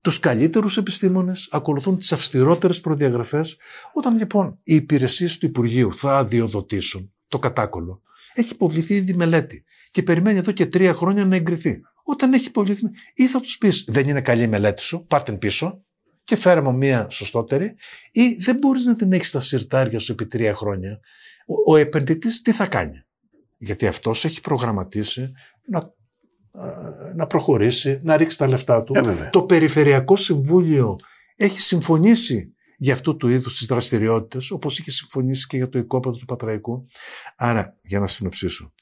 τους 0.00 0.18
καλύτερους 0.18 0.76
επιστήμονες, 0.76 1.48
ακολουθούν 1.50 1.98
τις 1.98 2.12
αυστηρότερες 2.12 2.80
προδιαγραφές. 2.80 3.56
Όταν 3.92 4.16
λοιπόν 4.16 4.58
οι 4.62 4.74
υπηρεσίες 4.74 5.38
του 5.38 5.46
Υπουργείου 5.46 5.96
θα 5.96 6.18
αδειοδοτήσουν 6.18 7.13
το 7.34 7.40
κατάκολο, 7.40 8.02
έχει 8.34 8.52
υποβληθεί 8.52 8.94
ήδη 8.94 9.14
μελέτη 9.14 9.64
και 9.90 10.02
περιμένει 10.02 10.38
εδώ 10.38 10.52
και 10.52 10.66
τρία 10.66 10.92
χρόνια 10.92 11.24
να 11.24 11.36
εγκριθεί. 11.36 11.80
Όταν 12.02 12.32
έχει 12.32 12.46
υποβληθεί, 12.46 12.82
ή 13.14 13.26
θα 13.26 13.40
τους 13.40 13.58
πεις: 13.58 13.84
Δεν 13.88 14.08
είναι 14.08 14.20
καλή 14.20 14.42
η 14.42 14.46
μελέτη 14.46 14.82
σου, 14.82 15.06
πάρτε 15.06 15.30
την 15.30 15.40
πίσω, 15.40 15.84
και 16.24 16.36
φέρε 16.36 16.60
μου 16.60 16.74
μία 16.74 17.10
σωστότερη 17.10 17.76
ή 18.10 18.34
δεν 18.34 18.56
μπορείς 18.56 18.84
να 18.84 18.96
την 18.96 19.12
έχεις 19.12 19.28
στα 19.28 19.40
συρτάρια 19.40 19.98
σου 19.98 20.12
επί 20.12 20.26
τρία 20.26 20.54
χρόνια. 20.54 21.00
Ο, 21.46 21.72
ο 21.72 21.76
επενδυτής 21.76 22.42
τι 22.42 22.52
θα 22.52 22.66
κάνει; 22.66 23.04
Γιατί 23.58 23.86
αυτός 23.86 24.24
έχει 24.24 24.40
προγραμματίσει 24.40 25.32
να, 25.66 25.92
να 27.14 27.26
προχωρήσει, 27.26 27.98
να 28.02 28.16
ρίξει 28.16 28.38
τα 28.38 28.48
λεφτά 28.48 28.82
του. 28.82 28.94
Ε, 28.96 29.28
το 29.32 29.42
Περιφερειακό 29.42 30.16
Συμβούλιο 30.16 30.96
έχει 31.36 31.60
συμφωνήσει 31.60 32.53
για 32.84 32.92
αυτού 32.92 33.16
του 33.16 33.28
είδους 33.28 33.58
τις 33.58 33.66
δραστηριότητες, 33.66 34.50
όπως 34.50 34.78
είχε 34.78 34.90
συμφωνήσει 34.90 35.46
και 35.46 35.56
για 35.56 35.68
το 35.68 35.78
οικόπεδο 35.78 36.16
του 36.16 36.24
Πατραϊκού. 36.24 36.86
Άρα, 37.36 37.76
για 37.82 38.00
να 38.00 38.06
συνοψίσω, 38.06 38.72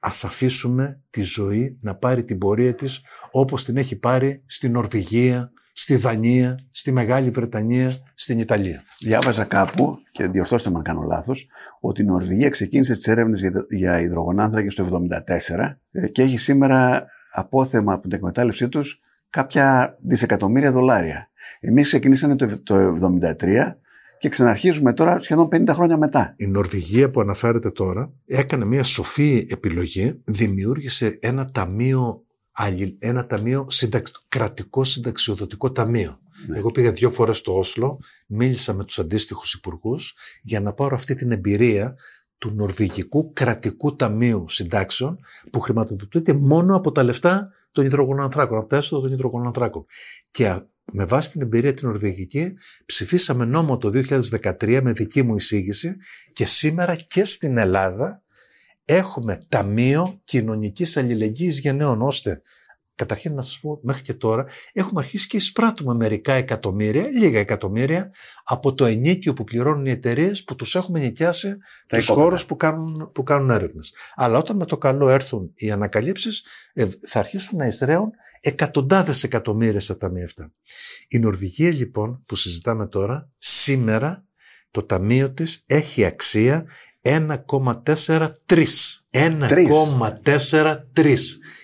ας 0.00 0.24
αφήσουμε 0.24 1.02
τη 1.10 1.22
ζωή 1.22 1.78
να 1.80 1.96
πάρει 1.96 2.24
την 2.24 2.38
πορεία 2.38 2.74
της 2.74 3.00
όπως 3.30 3.64
την 3.64 3.76
έχει 3.76 3.96
πάρει 3.96 4.42
στη 4.46 4.68
Νορβηγία, 4.68 5.52
στη 5.72 5.96
Δανία, 5.96 6.66
στη 6.70 6.92
Μεγάλη 6.92 7.30
Βρετανία, 7.30 7.96
στην 8.14 8.38
Ιταλία. 8.38 8.82
Διάβαζα 9.00 9.44
κάπου, 9.44 9.98
και 10.12 10.26
διορθώστε 10.26 10.70
με 10.70 10.76
αν 10.76 10.82
κάνω 10.82 11.02
λάθος, 11.02 11.46
ότι 11.80 12.02
η 12.02 12.04
Νορβηγία 12.04 12.48
ξεκίνησε 12.48 12.94
τις 12.94 13.06
έρευνες 13.06 13.40
για 13.68 14.00
υδρογονάνθρακες 14.00 14.74
το 14.74 14.84
1974 15.58 15.76
ε, 15.90 16.08
και 16.08 16.22
έχει 16.22 16.36
σήμερα 16.36 17.06
απόθεμα 17.32 17.92
από 17.92 18.02
την 18.02 18.12
εκμετάλλευσή 18.12 18.68
τους 18.68 19.00
κάποια 19.32 19.98
δισεκατομμύρια 20.02 20.72
δολάρια. 20.72 21.30
Εμείς 21.60 21.86
ξεκινήσαμε 21.86 22.36
το 22.36 22.48
1973 23.40 23.74
και 24.18 24.28
ξαναρχίζουμε 24.28 24.92
τώρα 24.92 25.20
σχεδόν 25.20 25.48
50 25.52 25.68
χρόνια 25.68 25.96
μετά. 25.96 26.34
Η 26.36 26.46
Νορβηγία 26.46 27.10
που 27.10 27.20
αναφέρεται 27.20 27.70
τώρα 27.70 28.12
έκανε 28.26 28.64
μια 28.64 28.82
σοφή 28.82 29.46
επιλογή, 29.50 30.20
δημιούργησε 30.24 31.18
ένα 31.20 31.44
ταμείο, 31.44 32.24
ένα 32.98 33.26
ταμείο 33.26 33.66
κρατικό 34.28 34.84
συνταξιοδοτικό 34.84 35.72
ταμείο. 35.72 36.20
Ναι. 36.46 36.58
Εγώ 36.58 36.70
πήγα 36.70 36.90
δύο 36.90 37.10
φορές 37.10 37.38
στο 37.38 37.58
Όσλο, 37.58 37.98
μίλησα 38.26 38.72
με 38.74 38.84
τους 38.84 38.98
αντίστοιχους 38.98 39.54
υπουργούς 39.54 40.16
για 40.42 40.60
να 40.60 40.72
πάρω 40.72 40.94
αυτή 40.94 41.14
την 41.14 41.32
εμπειρία 41.32 41.96
του 42.38 42.52
Νορβηγικού 42.54 43.32
Κρατικού 43.32 43.96
Ταμείου 43.96 44.44
Συντάξεων 44.48 45.18
που 45.50 45.60
χρηματοδοτείται 45.60 46.32
μόνο 46.32 46.76
από 46.76 46.92
τα 46.92 47.02
λεφτά 47.02 47.50
των 47.72 47.84
υδρογονανθράκων, 47.84 48.58
από 48.58 48.68
τα 48.68 48.76
έσοδα 48.76 49.02
των 49.02 49.12
υδρογονανθράκων. 49.12 49.86
Και 50.30 50.62
με 50.92 51.04
βάση 51.04 51.30
την 51.30 51.40
εμπειρία 51.40 51.74
την 51.74 51.88
Νορβηγική 51.88 52.52
ψηφίσαμε 52.86 53.44
νόμο 53.44 53.78
το 53.78 53.90
2013 53.94 54.80
με 54.82 54.92
δική 54.92 55.22
μου 55.22 55.36
εισήγηση 55.36 55.96
και 56.32 56.46
σήμερα 56.46 56.94
και 56.94 57.24
στην 57.24 57.58
Ελλάδα 57.58 58.22
έχουμε 58.84 59.38
ταμείο 59.48 60.20
κοινωνικής 60.24 60.96
αλληλεγγύης 60.96 61.58
γενναίων 61.58 62.02
ώστε 62.02 62.42
Καταρχήν 62.94 63.34
να 63.34 63.42
σας 63.42 63.60
πω 63.60 63.80
μέχρι 63.82 64.02
και 64.02 64.14
τώρα 64.14 64.46
έχουμε 64.72 65.00
αρχίσει 65.00 65.26
και 65.26 65.36
εισπράττουμε 65.36 65.94
μερικά 65.94 66.32
εκατομμύρια, 66.32 67.06
λίγα 67.06 67.38
εκατομμύρια 67.38 68.12
από 68.44 68.74
το 68.74 68.84
ενίκιο 68.84 69.32
που 69.32 69.44
πληρώνουν 69.44 69.86
οι 69.86 69.90
εταιρείες 69.90 70.44
που 70.44 70.56
τους 70.56 70.74
έχουμε 70.74 70.98
νοικιάσει 70.98 71.56
τους 71.86 72.06
χώρους 72.06 72.46
που 72.46 72.56
κάνουν, 72.56 73.10
που 73.12 73.22
κάνουν 73.22 73.50
έρευνες. 73.50 73.92
Αλλά 74.14 74.38
όταν 74.38 74.56
με 74.56 74.64
το 74.64 74.78
καλό 74.78 75.08
έρθουν 75.08 75.52
οι 75.54 75.70
ανακαλύψεις 75.70 76.44
ε, 76.72 76.86
θα 77.08 77.18
αρχίσουν 77.18 77.58
να 77.58 77.66
εισραίουν 77.66 78.10
εκατοντάδες 78.40 79.22
εκατομμύρια 79.22 79.80
στα 79.80 79.96
ταμεία 79.96 80.24
αυτά. 80.24 80.52
Η 81.08 81.18
Νορβηγία 81.18 81.70
λοιπόν 81.70 82.22
που 82.26 82.36
συζητάμε 82.36 82.86
τώρα 82.86 83.30
σήμερα 83.38 84.24
το 84.70 84.82
ταμείο 84.82 85.32
της 85.32 85.64
έχει 85.66 86.04
αξία 86.04 86.66
1,43. 87.02 88.64
1,43 89.10 91.16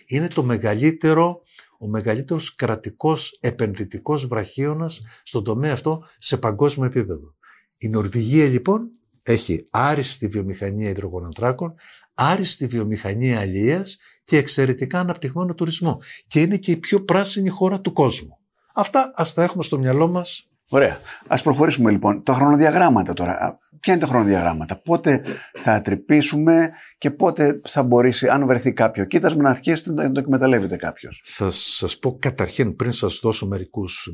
είναι 0.09 0.29
το 0.29 0.43
μεγαλύτερο, 0.43 1.41
ο 1.79 1.87
μεγαλύτερος 1.87 2.55
κρατικός 2.55 3.39
επενδυτικός 3.41 4.27
βραχίωνας 4.27 5.03
στον 5.23 5.45
τομέα 5.45 5.73
αυτό 5.73 6.05
σε 6.19 6.37
παγκόσμιο 6.37 6.87
επίπεδο. 6.87 7.35
Η 7.79 7.89
Νορβηγία 7.89 8.49
λοιπόν 8.49 8.91
έχει 9.23 9.65
άριστη 9.71 10.27
βιομηχανία 10.27 10.89
υδρογοναντράκων, 10.89 11.75
άριστη 12.15 12.67
βιομηχανία 12.67 13.41
αλίας 13.41 13.99
και 14.25 14.37
εξαιρετικά 14.37 15.01
αναπτυγμένο 15.01 15.55
τουρισμό. 15.55 16.01
Και 16.27 16.41
είναι 16.41 16.57
και 16.57 16.71
η 16.71 16.77
πιο 16.77 17.05
πράσινη 17.05 17.49
χώρα 17.49 17.81
του 17.81 17.93
κόσμου. 17.93 18.39
Αυτά 18.75 19.13
ας 19.15 19.35
τα 19.35 19.43
έχουμε 19.43 19.63
στο 19.63 19.79
μυαλό 19.79 20.09
μας 20.09 20.49
Ωραία. 20.71 21.01
Α 21.27 21.43
προχωρήσουμε 21.43 21.91
λοιπόν. 21.91 22.23
Τα 22.23 22.35
χρονοδιαγράμματα 22.35 23.13
τώρα. 23.13 23.59
Ποια 23.81 23.93
είναι 23.93 24.03
τα 24.03 24.09
χρονοδιαγράμματα, 24.09 24.81
πότε 24.83 25.23
θα 25.55 25.81
τρυπήσουμε 25.81 26.71
και 26.99 27.11
πότε 27.11 27.61
θα 27.65 27.83
μπορέσει, 27.83 28.29
αν 28.29 28.47
βρεθεί 28.47 28.73
κάποιο 28.73 29.05
κοίτασμα, 29.05 29.43
να 29.43 29.51
αρχίσει 29.51 29.93
να 29.93 30.13
το 30.13 30.21
εκμεταλλεύεται 30.21 30.77
κάποιος; 30.77 31.23
Θα 31.25 31.51
σας 31.51 31.99
πω 31.99 32.19
καταρχήν, 32.19 32.77
πριν 32.77 32.93
σας 32.93 33.19
δώσω 33.23 33.49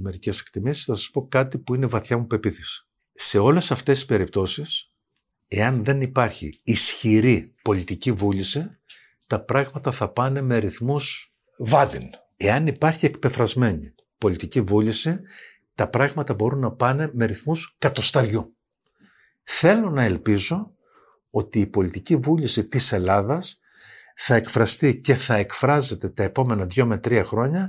μερικές 0.03 0.41
εκτιμήσεις, 0.41 0.85
θα 0.85 0.95
σας 0.95 1.11
πω 1.11 1.29
κάτι 1.29 1.59
που 1.59 1.75
είναι 1.75 1.87
βαθιά 1.87 2.19
μου 2.19 2.27
πεποίθηση. 2.27 2.87
Σε 3.15 3.39
όλες 3.39 3.71
αυτές 3.71 3.95
τις 3.95 4.07
περιπτώσεις, 4.07 4.93
εάν 5.49 5.85
δεν 5.85 6.01
υπάρχει 6.01 6.61
ισχυρή 6.63 7.55
πολιτική 7.63 8.13
βούληση, 8.13 8.79
τα 9.27 9.45
πράγματα 9.45 9.91
θα 9.91 10.09
πάνε 10.09 10.41
με 10.41 10.59
ρυθμούς 10.59 11.35
βάδιν. 11.59 12.11
Εάν 12.37 12.67
υπάρχει 12.67 13.07
εκπεφρασμένη 13.07 13.95
πολιτική 14.19 14.61
βούληση, 14.61 15.21
τα 15.75 15.89
πράγματα 15.89 16.35
μπορούν 16.35 16.59
να 16.59 16.71
πάνε 16.73 17.11
με 17.13 17.25
ρυθμούς 17.25 17.75
κατοσταριού. 17.79 18.54
Θέλω 19.45 19.91
να 19.91 20.03
ελπίζω 20.03 20.75
ότι 21.31 21.61
η 21.61 21.67
πολιτική 21.67 22.17
βούληση 22.17 22.69
της 22.69 22.93
Ελλάδας 22.93 23.59
θα 24.17 24.35
εκφραστεί 24.35 25.01
και 25.01 25.15
θα 25.15 25.35
εκφράζεται 25.37 26.09
τα 26.09 26.23
επόμενα 26.23 26.67
δύο 26.67 26.87
με 26.87 26.99
τρία 26.99 27.25
χρόνια 27.25 27.69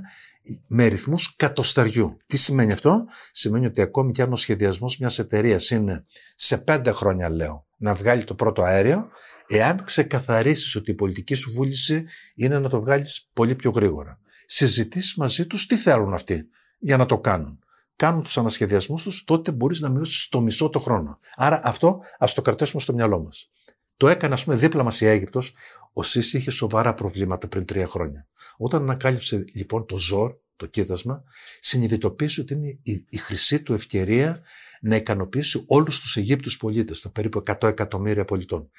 με 0.66 0.86
ρυθμούς 0.86 1.36
κατοσταριού. 1.36 2.16
Τι 2.26 2.36
σημαίνει 2.36 2.72
αυτό; 2.72 3.04
Σημαίνει 3.32 3.66
ότι 3.66 3.80
ακόμη 3.80 4.12
και 4.12 4.22
αν 4.22 4.32
ο 4.32 4.36
σχεδιασμός 4.36 4.98
μιας 4.98 5.18
εταιρείας 5.18 5.70
είναι 5.70 6.04
σε 6.34 6.58
πέντε 6.58 6.92
χρόνια 6.92 7.30
λέω 7.30 7.66
να 7.76 7.94
βγάλει 7.94 8.24
το 8.24 8.34
πρώτο 8.34 8.62
αέριο, 8.62 9.08
εάν 9.46 9.84
ξεκαθαρίσεις 9.84 10.76
ότι 10.76 10.90
η 10.90 10.94
πολιτική 10.94 11.34
σου 11.34 11.50
βούληση 11.52 12.04
είναι 12.34 12.58
να 12.58 12.68
το 12.68 12.80
βγάλεις 12.80 13.28
πολύ 13.32 13.54
πιο 13.54 13.70
γρήγορα. 13.70 14.20
Συζητήσεις 14.46 15.14
μαζί 15.14 15.46
τους 15.46 15.66
τι 15.66 15.76
θέλουν 15.76 16.14
αυτοί 16.14 16.48
για 16.78 16.96
να 16.96 17.06
το 17.06 17.18
κάνουν 17.18 17.58
κάνουν 17.96 18.22
τους 18.22 18.38
ανασχεδιασμούς 18.38 19.02
τους, 19.02 19.24
τότε 19.24 19.52
μπορείς 19.52 19.80
να 19.80 19.88
μειώσεις 19.88 20.22
στο 20.22 20.40
μισό 20.40 20.70
το 20.70 20.78
χρόνο. 20.78 21.18
Άρα 21.36 21.60
αυτό 21.64 22.00
ας 22.18 22.34
το 22.34 22.42
κρατήσουμε 22.42 22.80
στο 22.80 22.92
μυαλό 22.92 23.22
μας. 23.22 23.50
Το 23.96 24.08
έκανε, 24.08 24.34
ας 24.34 24.44
πούμε, 24.44 24.56
δίπλα 24.56 24.82
μας 24.82 25.00
η 25.00 25.06
Αίγυπτος. 25.06 25.54
Ο 25.92 26.02
Σίση 26.02 26.36
είχε 26.36 26.50
σοβαρά 26.50 26.94
προβλήματα 26.94 27.48
πριν 27.48 27.64
τρία 27.64 27.88
χρόνια. 27.88 28.28
Όταν 28.56 28.82
ανακάλυψε 28.82 29.44
λοιπόν 29.54 29.86
το 29.86 29.98
ζόρ, 29.98 30.34
το 30.56 30.66
κοίτασμα, 30.66 31.24
συνειδητοποίησε 31.60 32.40
ότι 32.40 32.54
είναι 32.54 32.78
η, 32.82 33.06
η 33.08 33.16
χρυσή 33.16 33.62
του 33.62 33.74
ευκαιρία 33.74 34.42
να 34.80 34.96
ικανοποιήσει 34.96 35.62
όλους 35.66 36.00
τους 36.00 36.16
Αιγύπτους 36.16 36.56
πολίτες, 36.56 37.00
τα 37.00 37.10
περίπου 37.10 37.42
100 37.46 37.68
εκατομμύρια 37.68 38.24
πολιτών. 38.24 38.70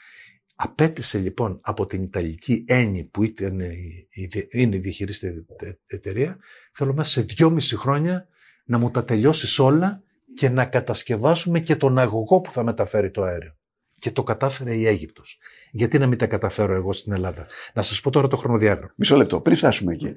Απέτησε 0.56 1.20
λοιπόν 1.20 1.60
από 1.64 1.86
την 1.86 2.04
Ιταλική 2.04 2.64
Έννη 2.68 3.04
που 3.04 3.24
ήταν, 3.24 3.60
είναι 4.52 4.76
η 4.76 4.80
διαχειρίστη 4.80 5.46
εταιρεία, 5.86 6.38
θέλω 6.74 6.94
μέσα 6.94 7.10
σε 7.10 7.22
δυόμιση 7.22 7.76
χρόνια 7.76 8.28
να 8.68 8.78
μου 8.78 8.92
τα 8.92 9.06
τελειώσεις 9.06 9.60
όλα 9.60 10.02
και 10.36 10.50
να 10.50 10.66
κατασκευάσουμε 10.66 11.60
και 11.60 11.76
τον 11.76 11.98
αγωγό 11.98 12.42
που 12.42 12.52
θα 12.52 12.64
μεταφέρει 12.64 13.12
το 13.12 13.24
αέριο. 13.24 13.56
Και 14.00 14.12
το 14.12 14.24
κατάφερε 14.24 14.76
η 14.76 14.88
Αίγυπτος. 14.88 15.40
Γιατί 15.72 15.98
να 15.98 16.08
μην 16.08 16.18
τα 16.18 16.28
καταφέρω 16.28 16.74
εγώ 16.74 16.94
στην 16.94 17.14
Ελλάδα; 17.14 17.48
Να 17.74 17.82
σας 17.82 18.02
πω 18.02 18.10
τώρα 18.10 18.28
το 18.28 18.38
χρονοδιάγραμμα. 18.38 18.92
Μισό 18.96 19.16
λεπτό, 19.16 19.42
πριν 19.42 19.56
φτάσουμε 19.56 19.94
εκεί. 19.94 20.14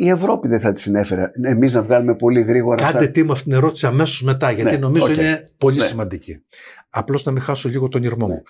Η 0.00 0.08
Ευρώπη 0.08 0.48
δεν 0.48 0.60
θα 0.60 0.72
τη 0.72 0.80
συνέφερε 0.80 1.30
εμείς 1.42 1.74
να 1.74 1.82
βγάλουμε 1.82 2.16
πολύ 2.16 2.40
γρήγορα. 2.40 2.90
Κάντε 2.90 3.08
τι 3.08 3.24
με 3.24 3.32
αυτήν 3.32 3.50
την 3.50 3.60
ερώτηση 3.60 3.86
αμέσως 3.86 4.22
μετά, 4.22 4.50
γιατί 4.50 4.70
ναι, 4.70 4.76
νομίζω 4.76 5.12
είναι 5.12 5.48
πολύ 5.58 5.78
ναι. 5.78 5.84
σημαντική. 5.84 6.44
Απλώς 6.90 7.24
να 7.24 7.32
μην 7.32 7.42
χάσω 7.42 7.68
λίγο 7.68 7.88
τον 7.88 8.02
ήρμό 8.02 8.26
μου. 8.26 8.32
Ναι. 8.32 8.42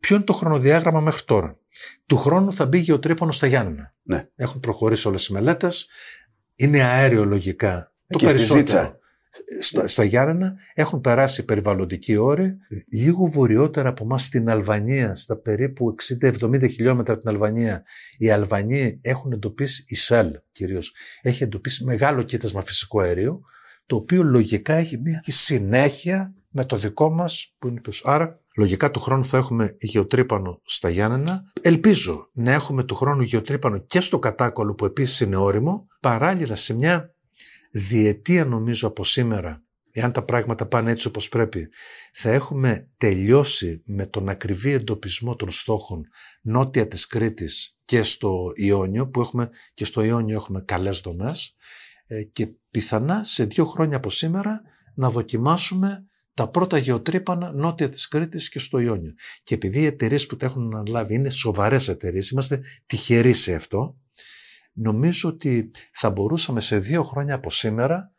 Ποιο 0.00 0.16
είναι 0.16 0.24
το 0.24 0.32
χρονοδιάγραμμα 0.32 1.00
μέχρι 1.00 1.24
τώρα; 1.24 1.58
Του 2.06 2.16
χρόνου 2.16 2.52
θα 2.52 2.66
μπει 2.66 2.78
γεωτρύπανο 2.78 3.32
στα 3.32 3.46
Γιάννενα. 3.46 3.94
Ναι. 4.02 4.28
Έχουν 4.36 4.60
προχωρήσει 4.60 5.08
όλες 5.08 5.26
οι 5.26 5.32
μελέτες. 5.32 5.88
Είναι 6.56 6.82
αέριο 6.82 7.24
λογικά 8.08 8.30
το 8.30 8.36
περισσότερο. 8.36 8.96
Στα, 9.60 9.86
στα 9.86 10.04
Γιάννενα 10.04 10.54
έχουν 10.74 11.00
περάσει 11.00 11.44
περιβαλλοντικοί 11.44 12.16
όροι 12.16 12.56
λίγο 12.92 13.26
βορειότερα 13.26 13.88
από 13.88 14.04
εμάς 14.04 14.24
στην 14.24 14.50
Αλβανία, 14.50 15.16
στα 15.16 15.40
περίπου 15.40 15.94
60-70 16.22 16.70
χιλιόμετρα 16.70 17.12
από 17.12 17.22
την 17.22 17.30
Αλβανία. 17.30 17.84
Οι 18.18 18.30
Αλβανοί 18.30 18.98
έχουν 19.02 19.32
εντοπίσει, 19.32 19.84
η 19.86 19.96
ΣΕΛ 19.96 20.30
κυρίως, 20.52 20.92
έχει 21.22 21.42
εντοπίσει 21.42 21.84
μεγάλο 21.84 22.22
κοίτασμα 22.22 22.62
φυσικού 22.62 23.00
αερίου, 23.00 23.40
το 23.86 23.96
οποίο 23.96 24.22
λογικά 24.22 24.74
έχει 24.74 24.98
μια 24.98 25.22
συνέχεια 25.26 26.34
με 26.50 26.64
το 26.64 26.78
δικό 26.78 27.10
μας 27.10 27.54
που 27.58 27.68
είναι 27.68 27.80
πίσω. 27.80 28.10
Άρα, 28.10 28.40
λογικά 28.56 28.90
του 28.90 29.00
χρόνου 29.00 29.24
θα 29.24 29.36
έχουμε 29.36 29.76
γεωτρύπανο 29.78 30.60
στα 30.64 30.88
Γιάννενα. 30.88 31.52
Ελπίζω 31.62 32.30
να 32.32 32.52
έχουμε 32.52 32.84
του 32.84 32.94
χρόνου 32.94 33.22
γεωτρύπανο 33.22 33.78
και 33.78 34.00
στο 34.00 34.18
κατάκολο 34.18 34.74
που 34.74 34.84
επίσης 34.84 35.20
είναι 35.20 35.36
όριμο, 35.36 35.86
παράλληλα 36.00 36.54
σε 36.54 36.74
μια 36.74 37.14
διετία 37.70 38.44
νομίζω 38.44 38.88
από 38.88 39.04
σήμερα, 39.04 39.62
εάν 39.90 40.12
τα 40.12 40.24
πράγματα 40.24 40.66
πάνε 40.66 40.90
έτσι 40.90 41.06
όπως 41.06 41.28
πρέπει, 41.28 41.68
θα 42.12 42.30
έχουμε 42.30 42.90
τελειώσει 42.96 43.82
με 43.86 44.06
τον 44.06 44.28
ακριβή 44.28 44.72
εντοπισμό 44.72 45.36
των 45.36 45.50
στόχων 45.50 46.08
νότια 46.42 46.88
της 46.88 47.06
Κρήτης 47.06 47.78
και 47.84 48.02
στο 48.02 48.52
Ιόνιο, 48.54 49.08
που 49.08 49.20
έχουμε 49.20 49.50
και 49.74 49.84
στο 49.84 50.02
Ιόνιο 50.02 50.36
έχουμε 50.36 50.60
καλές 50.60 51.00
δομές 51.00 51.56
ε, 52.06 52.22
και 52.22 52.48
πιθανά 52.70 53.24
σε 53.24 53.44
δύο 53.44 53.66
χρόνια 53.66 53.96
από 53.96 54.10
σήμερα 54.10 54.62
να 54.94 55.10
δοκιμάσουμε 55.10 56.08
τα 56.34 56.48
πρώτα 56.48 56.78
γεωτρύπανα 56.78 57.52
νότια 57.52 57.88
της 57.88 58.08
Κρήτης 58.08 58.48
και 58.48 58.58
στο 58.58 58.78
Ιόνιο. 58.78 59.12
Και 59.42 59.54
επειδή 59.54 59.80
οι 59.80 59.84
εταιρείες 59.84 60.26
που 60.26 60.36
τα 60.36 60.46
έχουν 60.46 60.74
αναλάβει 60.74 61.14
είναι 61.14 61.30
σοβαρές 61.30 61.88
εταιρείες, 61.88 62.30
είμαστε 62.30 62.62
τυχεροί 62.86 63.32
σε 63.32 63.54
αυτό, 63.54 63.96
νομίζω 64.80 65.28
ότι 65.28 65.70
θα 65.92 66.10
μπορούσαμε 66.10 66.60
σε 66.60 66.78
δύο 66.78 67.02
χρόνια 67.02 67.34
από 67.34 67.50
σήμερα, 67.50 68.12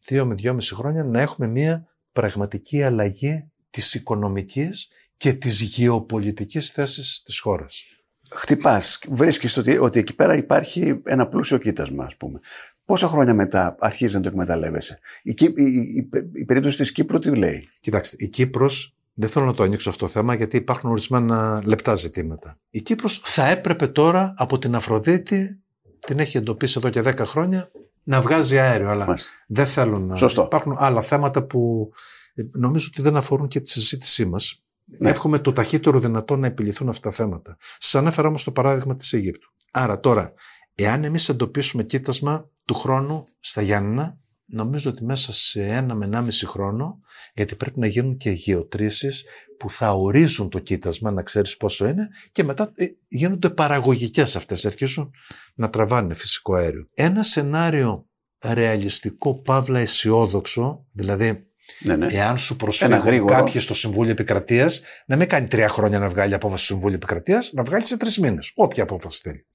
δύο 0.00 0.26
με 0.26 0.34
δυόμιση 0.34 0.74
χρόνια, 0.74 1.04
να 1.04 1.20
έχουμε 1.20 1.46
μια 1.46 1.86
πραγματική 2.12 2.82
αλλαγή 2.82 3.50
της 3.70 3.94
οικονομικής 3.94 4.88
και 5.16 5.32
της 5.32 5.60
γεωπολιτικής 5.60 6.70
θέσης 6.70 7.22
της 7.24 7.38
χώρας. 7.38 7.84
χτυπάς, 8.30 9.00
βρίσκεις 9.08 9.56
ότι, 9.56 9.78
ότι 9.78 9.98
εκεί 9.98 10.14
πέρα 10.14 10.36
υπάρχει 10.36 11.00
ένα 11.04 11.28
πλούσιο 11.28 11.58
κοίτασμα 11.58 12.04
ας 12.04 12.16
πούμε. 12.16 12.38
Πόσα 12.84 13.06
χρόνια 13.06 13.34
μετά 13.34 13.76
αρχίζει 13.78 14.14
να 14.14 14.20
το 14.20 14.28
εκμεταλλεύεσαι; 14.28 14.98
Η, 15.22 15.34
η, 15.38 15.54
η, 15.54 16.08
η 16.32 16.44
περίπτωση 16.44 16.76
της 16.76 16.92
Κύπρου 16.92 17.18
τι 17.18 17.36
λέει; 17.36 17.68
Κοιτάξτε, 17.80 18.16
η 18.18 18.28
Κύπρος 18.28 18.96
δεν 19.14 19.28
θέλω 19.28 19.44
να 19.44 19.54
το 19.54 19.62
ανοίξω 19.62 19.90
αυτό 19.90 20.04
το 20.04 20.10
θέμα 20.10 20.34
γιατί 20.34 20.56
υπάρχουν 20.56 20.90
ορισμένα 20.90 21.62
λεπτά 21.64 21.94
ζητήματα. 21.94 22.58
Η 22.70 22.82
Κύπρος 22.82 23.20
θα 23.24 23.48
έπρεπε 23.48 23.86
τώρα 23.86 24.34
από 24.36 24.58
την 24.58 24.74
Αφροδίτη, 24.74 25.60
την 26.06 26.18
έχει 26.18 26.36
εντοπίσει 26.36 26.78
εδώ 26.78 26.90
και 26.90 27.00
10 27.04 27.26
χρόνια, 27.26 27.70
να 28.02 28.20
βγάζει 28.20 28.58
αέριο. 28.58 28.90
Αλλά 28.90 29.06
Μάλιστα. 29.06 29.32
δεν 29.46 29.66
θέλω 29.66 29.98
να. 29.98 30.16
Σωστό. 30.16 30.42
Υπάρχουν 30.42 30.74
άλλα 30.78 31.02
θέματα 31.02 31.42
που 31.42 31.90
ε, 32.34 32.42
νομίζω 32.52 32.88
ότι 32.92 33.02
δεν 33.02 33.16
αφορούν 33.16 33.48
και 33.48 33.60
τη 33.60 33.70
συζήτησή 33.70 34.24
μας. 34.24 34.60
Ναι. 34.84 35.10
Εύχομαι 35.10 35.38
το 35.38 35.52
ταχύτερο 35.52 36.00
δυνατό 36.00 36.36
να 36.36 36.46
επιληθούν 36.46 36.88
αυτά 36.88 37.08
τα 37.08 37.14
θέματα. 37.14 37.56
Σας 37.78 37.94
ανέφερα 37.94 38.28
όμως 38.28 38.44
το 38.44 38.52
παράδειγμα 38.52 38.96
της 38.96 39.12
Αιγύπτου. 39.12 39.52
Άρα 39.70 40.00
τώρα, 40.00 40.32
εάν 40.74 41.04
εμείς 41.04 41.28
εντοπίσουμε 41.28 41.82
κοίτασμα 41.82 42.50
του 42.64 42.74
χρόνου 42.74 43.24
στα 43.40 43.62
Γιάννηνα, 43.62 44.18
νομίζω 44.46 44.90
ότι 44.90 45.04
μέσα 45.04 45.32
σε 45.32 45.62
ένα 45.62 45.94
με 45.94 46.04
ένα 46.04 46.22
μισή 46.22 46.46
χρόνο, 46.46 47.00
γιατί 47.34 47.54
πρέπει 47.54 47.78
να 47.78 47.86
γίνουν 47.86 48.16
και 48.16 48.30
γεωτρήσεις 48.30 49.24
που 49.58 49.70
θα 49.70 49.92
ορίζουν 49.92 50.48
το 50.48 50.58
κοίτασμα, 50.58 51.10
να 51.10 51.22
ξέρεις 51.22 51.56
πόσο 51.56 51.86
είναι, 51.86 52.08
και 52.32 52.44
μετά 52.44 52.72
ε, 52.74 52.86
γίνονται 53.08 53.50
παραγωγικές 53.50 54.36
αυτές, 54.36 54.66
αρχίζουν 54.66 55.10
να 55.54 55.70
τραβάνε 55.70 56.14
φυσικό 56.14 56.54
αέριο. 56.54 56.88
Ένα 56.94 57.22
σενάριο 57.22 58.08
ρεαλιστικό, 58.44 59.40
παύλα 59.40 59.80
αισιόδοξο, 59.80 60.86
δηλαδή 60.92 61.46
ναι, 61.80 61.96
ναι. 61.96 62.06
Εάν 62.10 62.38
σου 62.38 62.56
προσφέρουν 62.56 63.26
κάποιοι 63.26 63.60
στο 63.60 63.74
Συμβούλιο 63.74 64.10
Επικρατείας, 64.10 64.82
να 65.06 65.16
μην 65.16 65.28
κάνει 65.28 65.46
τρία 65.48 65.68
χρόνια 65.68 65.98
να 65.98 66.08
βγάλει 66.08 66.34
απόφαση 66.34 66.64
στο 66.64 66.72
Συμβούλιο 66.72 66.96
Επικρατείας, 66.96 67.52
να 67.52 67.62
βγάλει 67.62 67.86
σε 67.86 67.96
τρεις 67.96 68.18
μήνες. 68.18 68.52
Όποια 68.54 68.82
απόφαση 68.82 69.20
θέλει. 69.22 69.46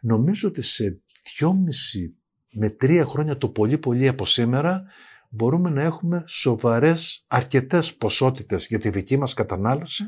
Νομίζω 0.00 0.48
ότι 0.48 0.62
σε 0.62 1.00
δυόμιση 1.36 2.16
με 2.52 2.70
τρία 2.70 3.04
χρόνια 3.04 3.36
το 3.36 3.48
πολύ 3.48 3.78
πολύ 3.78 4.08
από 4.08 4.26
σήμερα 4.26 4.84
μπορούμε 5.30 5.70
να 5.70 5.82
έχουμε 5.82 6.24
σοβαρές 6.26 7.24
αρκετές 7.26 7.94
ποσότητες 7.94 8.66
για 8.66 8.78
τη 8.78 8.90
δική 8.90 9.16
μας 9.16 9.34
κατανάλωση 9.34 10.04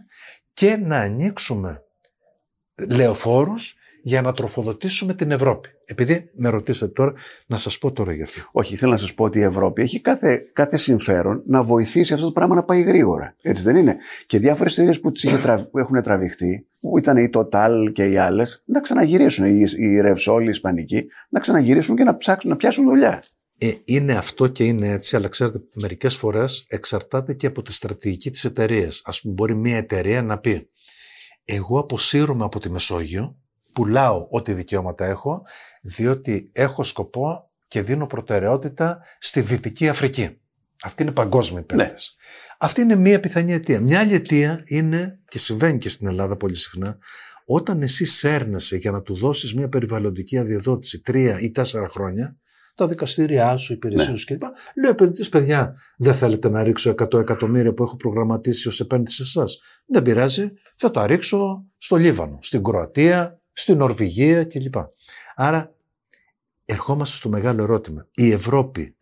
και 0.53 0.77
να 0.77 0.99
ανοίξουμε 1.01 1.83
λεωφόρους 2.89 3.78
για 4.03 4.23
να 4.23 4.33
τροφοδοτήσουμε 4.33 5.15
την 5.15 5.31
Ευρώπη. 5.31 5.69
Επειδή 5.85 6.31
με 6.35 6.49
ρωτήσατε 6.49 6.93
τώρα, 6.93 7.13
να 7.47 7.59
σας 7.59 7.79
πω 7.79 7.93
τώρα 7.93 8.13
για 8.13 8.25
αυτό. 8.25 8.41
Όχι, 8.53 8.77
θέλω 8.77 8.91
να 8.93 8.97
σας 8.97 9.15
πω 9.15 9.25
ότι 9.25 9.39
η 9.39 9.43
Ευρώπη 9.43 9.83
έχει 9.83 10.01
κάθε, 10.01 10.51
κάθε 10.53 10.77
συμφέρον 10.77 11.43
να 11.47 11.63
βοηθήσει 11.63 12.13
αυτό 12.13 12.27
το 12.27 12.33
πράγμα 12.33 12.55
να 12.55 12.65
πάει 12.65 12.81
γρήγορα. 12.81 13.35
Έτσι 13.43 13.63
δεν 13.63 13.77
είναι. 13.77 13.97
Και 14.27 14.39
διάφορες 14.39 14.73
εταιρείες 14.73 15.01
που 15.01 15.11
τις 15.11 15.25
έχουν 15.73 16.03
τραβηχτεί, 16.03 16.67
που 16.81 16.99
ήταν 16.99 17.17
η 17.17 17.31
Total 17.33 17.93
και 17.93 18.05
οι 18.05 18.17
άλλες, 18.17 18.63
να 18.67 18.81
ξαναγυρίσουν, 18.81 19.45
η, 19.45 19.65
η 19.77 20.01
Revsol, 20.05 20.41
η 20.43 20.49
Ισπανική, 20.49 21.07
να 21.29 21.41
ξαναγυρίσουν 21.41 21.97
και 21.97 22.05
να 22.05 22.17
ψάξουν 22.17 22.51
να 22.51 22.57
πιάσουν 22.57 22.85
δουλειά. 22.85 23.23
Ε, 23.59 23.71
είναι 23.85 24.13
αυτό 24.13 24.47
και 24.47 24.65
είναι 24.65 24.89
έτσι, 24.89 25.17
αλλά 25.17 25.29
ξέρετε, 25.29 25.61
μερικές 25.73 26.17
φορές 26.17 26.65
εξαρτάται 26.69 27.35
και 27.35 27.47
από 27.47 27.63
τη 27.63 27.73
στρατηγική 27.73 28.31
της 28.31 28.45
εταιρείας. 28.45 29.03
Ας 29.05 29.21
πούμε, 29.21 29.35
μπορεί 29.35 29.55
μια 29.55 29.77
εταιρεία 29.77 30.23
να 30.23 30.39
πει, 30.39 30.69
εγώ 31.45 31.79
αποσύρωμαι 31.79 32.45
από 32.45 32.61
τη 32.61 32.71
Μεσόγειο, 32.71 33.37
πουλάω 33.79 34.27
ό,τι 34.31 34.53
δικαιώματα 34.53 35.05
έχω, 35.07 35.43
διότι 35.83 36.51
έχω 36.53 36.83
σκοπό 36.83 37.51
και 37.69 37.83
δίνω 37.83 38.07
προτεραιότητα 38.07 39.03
στη 39.19 39.41
Δυτική 39.41 39.89
Αφρική. 39.89 40.41
Αυτή 40.83 41.03
είναι 41.03 41.13
παγκόσμια 41.13 41.65
ναι. 41.75 41.87
Αυτή 42.59 42.81
είναι 42.81 42.95
μία 42.95 43.21
πιθανή 43.21 43.53
αιτία. 43.53 43.81
Μια 43.81 44.01
άλλη 44.01 44.15
αιτία 44.15 44.63
είναι, 44.67 45.21
και 45.29 45.39
συμβαίνει 45.39 45.79
και 45.79 45.89
στην 45.89 46.07
Ελλάδα 46.07 46.37
πολύ 46.37 46.57
συχνά, 46.57 46.99
όταν 47.47 47.83
εσύ 47.83 48.05
σέρνεσαι 48.05 48.77
για 48.77 48.91
να 48.91 49.03
του 49.03 49.15
δώσεις 49.15 49.55
μια 49.55 49.69
περιβαλλοντική 49.69 50.39
αδειοδότηση 50.39 51.01
τρία 51.01 51.41
ή 51.41 51.51
τέσσερα 51.51 51.89
χρόνια, 51.89 52.37
τα 52.75 52.89
δικαστήριά 52.89 53.57
σου, 53.57 53.73
οι 53.73 53.75
υπηρεσίες 53.77 54.11
ναι. 54.11 54.17
σου 54.17 54.27
κλπ. 54.27 54.43
Λέω 54.81 54.91
επενδυτή, 54.91 55.29
παιδιά, 55.29 55.77
δεν 55.99 56.15
θέλετε 56.15 56.49
να 56.49 56.63
ρίξω 56.63 56.95
100 56.99 57.21
εκατομμύρια 57.21 57.75
που 57.75 57.83
έχω 57.83 57.97
προγραμματίσει 57.97 58.69
ως 58.69 58.81
επένδυση 58.81 59.17
σε 59.17 59.23
εσάς. 59.23 59.59
Δεν 59.87 60.03
πειράζει, 60.03 60.53
θα 60.77 60.91
τα 60.91 61.07
ρίξω 61.07 61.65
στο 61.79 61.97
Λίβανο, 61.97 62.39
στην 62.41 62.63
Κροατία, 62.63 63.41
στην 63.59 63.77
Νορβηγία 63.77 64.45
κλπ. 64.45 64.75
Άρα 65.35 65.75
ερχόμαστε 66.65 67.17
στο 67.17 67.29
μεγάλο 67.29 67.63
ερώτημα. 67.63 68.09
Η 68.15 68.31
Ευρώπη 68.31 68.97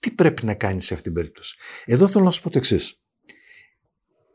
τι 0.00 0.10
πρέπει 0.10 0.44
να 0.44 0.54
κάνει 0.54 0.80
σε 0.80 0.94
αυτήν 0.94 1.12
την 1.12 1.22
περίπτωση; 1.22 1.56
Εδώ 1.84 2.08
θέλω 2.08 2.24
να 2.24 2.30
σου 2.30 2.42
πω 2.42 2.50
το 2.50 2.58
εξής. 2.58 2.98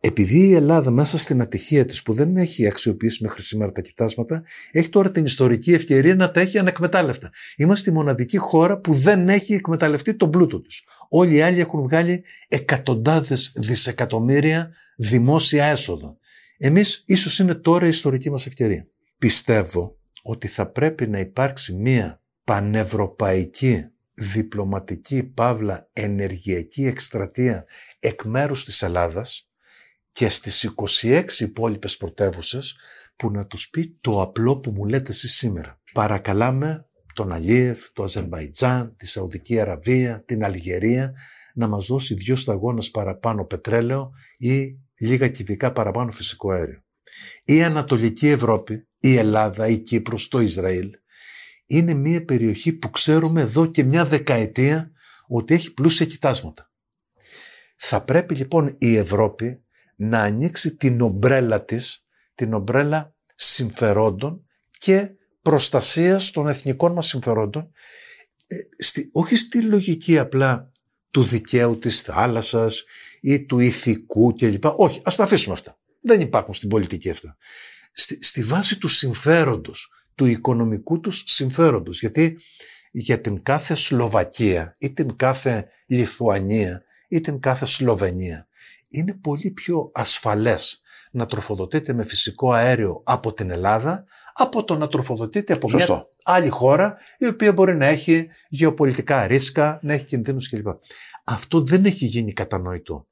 Επειδή 0.01 0.47
η 0.47 0.53
Ελλάδα 0.53 0.91
μέσα 0.91 1.17
στην 1.17 1.41
ατυχία 1.41 1.85
της 1.85 2.03
που 2.03 2.13
δεν 2.13 2.37
έχει 2.37 2.67
αξιοποιήσει 2.67 3.23
μέχρι 3.23 3.41
σήμερα 3.41 3.71
τα 3.71 3.81
κοιτάσματα, 3.81 4.43
έχει 4.71 4.89
τώρα 4.89 5.11
την 5.11 5.25
ιστορική 5.25 5.73
ευκαιρία 5.73 6.15
να 6.15 6.31
τα 6.31 6.39
έχει 6.39 6.57
ανεκμετάλλευτα. 6.57 7.31
Είμαστε 7.55 7.89
η 7.89 7.93
μοναδική 7.93 8.37
χώρα 8.37 8.79
που 8.79 8.93
δεν 8.93 9.29
έχει 9.29 9.53
εκμεταλλευτεί 9.53 10.15
τον 10.15 10.29
πλούτο 10.29 10.61
τους. 10.61 10.87
Όλοι 11.09 11.35
οι 11.35 11.41
άλλοι 11.41 11.59
έχουν 11.59 11.81
βγάλει 11.81 12.23
εκατοντάδες 12.47 13.51
δισεκατομμύρια 13.55 14.71
δημόσια 14.97 15.65
έσοδα. 15.65 16.17
Εμείς 16.57 17.03
ίσως 17.05 17.39
είναι 17.39 17.55
τώρα 17.55 17.85
η 17.85 17.89
ιστορική 17.89 18.29
μας 18.29 18.45
ευκαιρία 18.45 18.87
πιστεύω 19.19 19.97
ότι 20.21 20.47
θα 20.47 20.71
πρέπει 20.71 21.07
να 21.07 21.19
υπάρξει 21.19 21.75
μία 21.75 22.21
πανευρωπαϊκή 22.43 23.91
διπλωματική 24.13 25.23
παύλα 25.23 25.89
ενεργειακή 25.93 26.85
εκστρατεία 26.85 27.65
εκ 27.99 28.23
μέρους 28.23 28.65
της 28.65 28.81
Ελλάδας 28.81 29.49
και 30.11 30.29
στις 30.29 30.73
26 31.01 31.23
υπόλοιπες 31.39 31.97
πρωτεύουσες 31.97 32.77
που 33.15 33.31
να 33.31 33.45
τους 33.45 33.69
πει 33.69 33.97
το 34.01 34.21
απλό 34.21 34.59
που 34.59 34.71
μου 34.71 34.85
λέτε 34.85 35.11
εσείς 35.11 35.35
σήμερα. 35.35 35.81
Παρακαλάμε 35.93 36.85
τον 37.13 37.31
Αλίεφ, 37.31 37.91
το 37.93 38.03
Αζερμπαϊτζάν, 38.03 38.95
τη 38.95 39.07
Σαουδική 39.07 39.59
Αραβία, 39.59 40.23
την 40.25 40.43
Αλγερία 40.43 41.13
να 41.53 41.67
μας 41.67 41.85
δώσει 41.85 42.13
δυο 42.13 42.35
σταγόνες 42.35 42.91
παραπάνω 42.91 43.45
πετρέλαιο 43.45 44.11
ή 44.37 44.79
λίγα 44.97 45.27
κυβικά 45.27 45.71
παραπάνω 45.71 46.11
φυσικό 46.11 46.51
αέριο. 46.51 46.83
Η 47.43 47.63
Ανατολική 47.63 48.27
Ευρώπη 48.27 48.87
η 48.99 49.17
Ελλάδα, 49.17 49.67
η 49.67 49.77
Κύπρος, 49.77 50.27
το 50.27 50.39
Ισραήλ 50.39 50.89
είναι 51.71 51.93
μια 51.93 52.25
περιοχή 52.25 52.73
που 52.73 52.89
ξέρουμε 52.89 53.41
εδώ 53.41 53.65
και 53.65 53.83
μια 53.83 54.05
δεκαετία 54.05 54.91
ότι 55.27 55.53
έχει 55.53 55.73
πλούσια 55.73 56.05
κοιτάσματα. 56.05 56.71
Θα 57.75 58.03
πρέπει 58.03 58.35
λοιπόν 58.35 58.75
η 58.77 58.95
Ευρώπη 58.95 59.63
να 59.95 60.21
ανοίξει 60.21 60.75
την 60.75 61.01
ομπρέλα 61.01 61.65
της, 61.65 62.05
την 62.35 62.53
ομπρέλα 62.53 63.15
συμφερόντων 63.35 64.45
και 64.77 65.11
προστασίας 65.41 66.31
των 66.31 66.47
εθνικών 66.47 66.93
μας 66.93 67.07
συμφερόντων, 67.07 67.71
ε, 68.47 68.55
στη, 68.77 69.09
όχι 69.11 69.35
στη 69.35 69.61
λογική 69.61 70.17
απλά 70.17 70.71
του 71.11 71.23
δικαίου 71.23 71.77
της 71.77 72.01
θάλασσας 72.01 72.83
ή 73.21 73.45
του 73.45 73.59
ηθικού 73.59 74.33
κλπ. 74.33 74.65
Όχι, 74.65 75.01
ας 75.03 75.15
τα 75.15 75.23
αφήσουμε 75.23 75.53
αυτά. 75.53 75.79
Δεν 76.01 76.21
υπάρχουν 76.21 76.53
στην 76.53 76.69
πολιτική 76.69 77.09
αυτά 77.09 77.37
στη, 77.91 78.43
βάση 78.43 78.77
του 78.77 78.87
συμφέροντος, 78.87 79.91
του 80.15 80.25
οικονομικού 80.25 80.99
τους 80.99 81.23
συμφέροντος. 81.25 81.99
Γιατί 81.99 82.39
για 82.91 83.21
την 83.21 83.43
κάθε 83.43 83.75
Σλοβακία 83.75 84.75
ή 84.79 84.93
την 84.93 85.15
κάθε 85.15 85.67
Λιθουανία 85.87 86.83
ή 87.07 87.19
την 87.19 87.39
κάθε 87.39 87.65
Σλοβενία 87.65 88.47
είναι 88.89 89.13
πολύ 89.13 89.51
πιο 89.51 89.91
ασφαλές 89.93 90.81
να 91.11 91.25
τροφοδοτείται 91.25 91.93
με 91.93 92.03
φυσικό 92.03 92.51
αέριο 92.51 93.01
από 93.05 93.33
την 93.33 93.49
Ελλάδα 93.49 94.05
από 94.33 94.63
το 94.63 94.75
να 94.75 94.87
τροφοδοτείται 94.87 95.53
από 95.53 95.69
μια 95.73 96.07
άλλη 96.23 96.49
χώρα 96.49 96.97
η 97.17 97.27
οποία 97.27 97.53
μπορεί 97.53 97.75
να 97.75 97.85
έχει 97.85 98.27
γεωπολιτικά 98.49 99.27
ρίσκα, 99.27 99.79
να 99.81 99.93
έχει 99.93 100.05
κινδύνους 100.05 100.49
κλπ. 100.49 100.67
Αυτό 101.23 101.61
δεν 101.61 101.85
έχει 101.85 102.05
γίνει 102.05 102.33
κατανοητό 102.33 103.07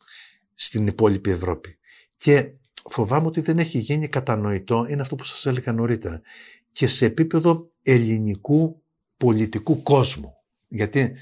στην 0.54 0.88
υπόλοιπη 0.88 1.32
Ευρώπη. 1.32 1.78
Και 2.16 2.52
φοβάμαι 2.90 3.28
ότι 3.28 3.42
δεν 3.42 3.60
έχει 3.60 3.78
γίνει 3.78 4.08
κατανοητό, 4.08 4.86
είναι 4.90 5.02
αυτό 5.02 5.16
που 5.16 5.24
σας 5.24 5.46
έλεγα 5.46 5.72
νωρίτερα, 5.72 6.22
και 6.72 6.88
σε 6.88 7.06
επίπεδο 7.06 7.72
ελληνικού 7.82 8.84
πολιτικού 9.18 9.82
κόσμου. 9.84 10.34
Γιατί 10.68 11.14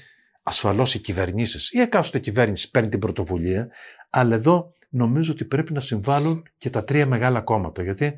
ασφαλώς 0.42 0.94
οι 0.94 0.98
κυβερνήσεις, 0.98 1.72
η 1.72 1.80
εκάστοτε 1.80 2.18
κυβέρνηση 2.18 2.70
παίρνει 2.70 2.88
την 2.88 2.98
πρωτοβουλία, 2.98 3.70
αλλά 4.10 4.34
εδώ 4.34 4.72
νομίζω 4.88 5.32
ότι 5.32 5.44
πρέπει 5.44 5.72
να 5.72 5.80
συμβάλλουν 5.80 6.42
και 6.56 6.70
τα 6.70 6.84
τρία 6.84 7.06
μεγάλα 7.06 7.40
κόμματα, 7.40 7.82
γιατί 7.82 8.14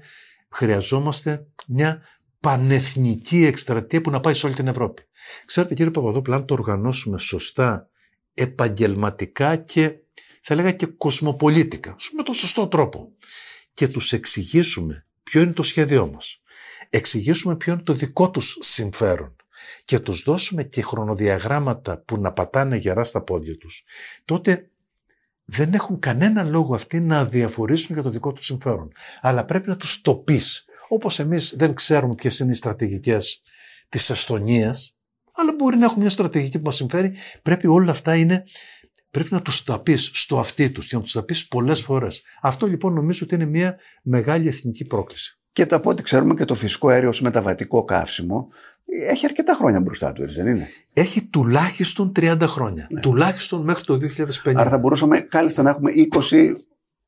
χρειαζόμαστε 0.48 1.46
μια 1.66 2.02
πανεθνική 2.40 3.44
εκστρατεία 3.44 4.00
που 4.00 4.11
να 4.11 4.20
πάει 4.20 4.34
σε 4.34 4.46
όλη 4.46 4.54
την 4.54 4.66
Ευρώπη. 4.66 5.02
Ξέρετε 5.44 5.74
κύριε 5.74 5.90
Παπαδόπουλο, 5.90 6.37
αν 6.37 6.44
το 6.44 6.54
οργανώσουμε 6.54 7.18
σωστά, 7.18 7.88
επαγγελματικά 8.34 9.56
και 9.56 9.98
θα 10.42 10.55
λέγα 10.55 10.72
και 10.72 10.87
κοσμοπολίτικα, 10.87 11.96
με 12.16 12.22
τον 12.22 12.35
σωστό 12.35 12.68
τρόπο 12.68 13.12
και 13.74 13.88
τους 13.88 14.12
εξηγήσουμε 14.12 15.07
ποιο 15.22 15.40
είναι 15.40 15.53
το 15.53 15.62
σχέδιό 15.62 16.11
μας. 16.11 16.42
Εξηγήσουμε 16.90 17.57
ποιο 17.57 17.72
είναι 17.72 17.83
το 17.83 17.92
δικό 17.92 18.31
τους 18.31 18.57
συμφέρον 18.61 19.37
και 19.85 19.98
τους 19.98 20.22
δώσουμε 20.22 20.64
και 20.64 20.83
χρονοδιαγράμματα 20.83 21.98
που 21.98 22.20
να 22.20 22.33
πατάνε 22.33 22.77
γερά 22.77 23.05
στα 23.05 23.22
πόδια 23.22 23.57
τους, 23.57 23.85
τότε 24.24 24.70
δεν 25.44 25.74
έχουν 25.74 25.98
κανένα 25.98 26.42
λόγο 26.44 26.74
αυτοί 26.74 27.01
να 27.01 27.24
διαφορήσουν 27.24 27.94
για 27.94 28.03
το 28.03 28.11
δικό 28.11 28.33
τους 28.33 28.44
συμφέρον. 28.44 28.92
Αλλά 29.20 29.44
πρέπει 29.44 29.68
να 29.68 29.77
τους 29.77 30.01
το 30.01 30.14
πεις. 30.14 30.64
Όπως 30.88 31.18
εμείς 31.18 31.55
δεν 31.59 31.74
ξέρουμε 31.74 32.14
ποιες 32.14 32.38
είναι 32.38 32.51
οι 32.51 32.55
στρατηγικές 32.55 33.42
της 33.88 34.11
Εστονίας, 34.11 34.96
αλλά 35.33 35.55
μπορεί 35.59 35.77
να 35.77 35.85
έχουν 35.85 36.01
μια 36.01 36.11
στρατηγική 36.11 36.59
που 36.59 36.64
μας 36.64 36.77
συμφέρει. 36.77 37.12
Πρέπει 37.42 37.66
όλα 37.66 37.90
αυτά 37.90 38.16
είναι. 38.16 38.44
Πρέπει 39.11 39.33
να 39.33 39.42
τους 39.42 39.64
τα 39.64 39.81
πεις 39.81 40.11
στο 40.12 40.38
αυτί 40.38 40.71
τους 40.71 40.87
και 40.87 40.97
να 40.97 41.03
τους 41.03 41.12
τα 41.12 41.23
πεις 41.23 41.49
πολλές 41.49 41.83
φορές. 41.83 42.23
Αυτό 42.42 42.66
λοιπόν 42.66 42.92
νομίζω 42.94 43.21
ότι 43.25 43.35
είναι 43.35 43.47
μια 43.47 43.79
μεγάλη 44.03 44.49
εθνική 44.49 44.85
πρόκληση. 44.85 45.38
Και 45.53 45.66
το 45.66 45.77
από 45.77 45.90
ό,τι 45.90 46.03
ξέρουμε 46.03 46.35
και 46.35 46.44
το 46.44 46.55
φυσικό 46.55 46.88
αέριο 46.88 47.09
ως 47.09 47.21
μεταβατικό 47.21 47.85
καύσιμο 47.85 48.49
έχει 49.11 49.27
αρκετά 49.27 49.53
χρόνια 49.53 49.81
μπροστά 49.81 50.12
του, 50.12 50.23
έτσι 50.23 50.42
δεν 50.42 50.55
είναι; 50.55 50.68
Έχει 50.92 51.25
τουλάχιστον 51.25 52.12
30 52.16 52.37
χρόνια. 52.40 52.87
Ναι. 52.90 53.01
Τουλάχιστον 53.01 53.62
μέχρι 53.62 53.85
το 53.85 53.99
2050. 54.44 54.55
Άρα 54.55 54.71
θα 54.71 54.79
μπορούσαμε 54.79 55.21
κάλλιστα 55.21 55.62
να 55.62 55.71
έχουμε 55.71 55.90
20 56.31 56.37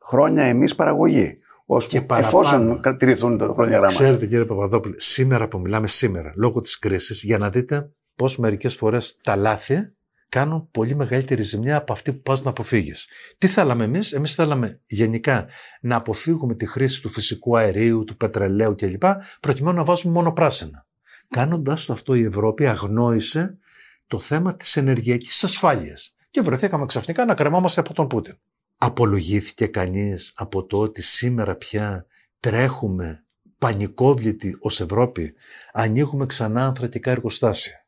χρόνια 0.04 0.44
εμείς 0.44 0.74
παραγωγή. 0.74 1.30
Ως 1.66 1.86
και 1.86 2.06
εφόσον 2.10 2.80
τηρηθούν 2.96 3.38
τα 3.38 3.44
χρόνια 3.44 3.76
γράμματα. 3.76 3.94
Ξέρετε 3.94 4.26
κύριε 4.26 4.44
Παπαδόπουλο, 4.44 4.94
σήμερα 4.96 5.48
που 5.48 5.58
μιλάμε 5.58 5.86
σήμερα, 5.86 6.32
λόγω 6.36 6.60
της 6.60 6.78
κρίσης, 6.78 7.22
για 7.22 7.38
να 7.38 7.50
δείτε 7.50 7.90
πώς 8.14 8.38
μερικές 8.38 8.74
φορές 8.74 9.18
τα 9.22 9.36
λάθη 9.36 9.92
κάνουν 10.30 10.68
πολύ 10.70 10.94
μεγαλύτερη 10.94 11.42
ζημιά 11.42 11.76
από 11.76 11.92
αυτή 11.92 12.12
που 12.12 12.22
πας 12.22 12.42
να 12.42 12.50
αποφύγεις. 12.50 13.08
Τι 13.38 13.46
θέλαμε 13.46 13.84
εμείς, 13.84 14.12
εμείς 14.12 14.34
θέλαμε 14.34 14.80
γενικά 14.86 15.48
να 15.80 15.96
αποφύγουμε 15.96 16.54
τη 16.54 16.66
χρήση 16.66 17.02
του 17.02 17.08
φυσικού 17.08 17.56
αερίου, 17.58 18.04
του 18.04 18.16
πετρελαίου 18.16 18.74
κλπ. 18.74 19.02
προκειμένου 19.40 19.76
να 19.76 19.84
βάζουμε 19.84 20.12
μόνο 20.12 20.32
πράσινα. 20.32 20.86
Κάνοντας 21.28 21.84
το 21.84 21.92
αυτό 21.92 22.14
η 22.14 22.22
Ευρώπη 22.22 22.66
αγνόησε 22.66 23.58
το 24.06 24.18
θέμα 24.18 24.56
της 24.56 24.76
ενεργειακής 24.76 25.44
ασφάλειας 25.44 26.14
και 26.30 26.40
βρεθήκαμε 26.40 26.86
ξαφνικά 26.86 27.24
να 27.24 27.34
κρεμάμαστε 27.34 27.80
από 27.80 27.94
τον 27.94 28.06
Πούτιν. 28.06 28.38
Απολογήθηκε 28.76 29.66
κανείς 29.66 30.32
από 30.34 30.66
το 30.66 30.78
ότι 30.78 31.02
σήμερα 31.02 31.56
πια 31.56 32.06
τρέχουμε 32.40 33.24
πανικόβλητοι 33.58 34.56
ως 34.60 34.80
Ευρώπη, 34.80 35.34
ανοίγουμε 35.72 36.26
ξανά 36.26 36.66
ανθρατικά 36.66 37.10
εργοστάσια 37.10 37.84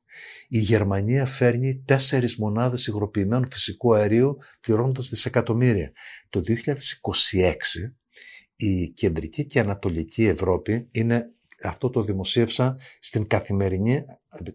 η 0.54 0.58
Γερμανία 0.58 1.26
φέρνει 1.26 1.82
τέσσερις 1.84 2.36
μονάδες 2.36 2.86
υγροποιημένου 2.86 3.46
φυσικού 3.52 3.94
αερίου 3.94 4.38
πληρώνοντας 4.60 5.08
δισεκατομμύρια. 5.08 5.92
Το 6.28 6.40
2026 6.40 6.52
η 8.56 8.88
κεντρική 8.88 9.46
και 9.46 9.60
ανατολική 9.60 10.24
Ευρώπη 10.24 10.88
είναι 10.90 11.32
αυτό 11.62 11.90
το 11.90 12.04
δημοσίευσα 12.04 12.76
στην 13.00 13.26
καθημερινή 13.26 14.04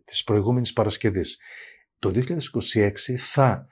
της 0.06 0.24
προηγούμενης 0.24 0.74
Παρασκευής. 0.74 1.38
Το 2.00 2.12
2026 2.74 2.92
θα 3.18 3.68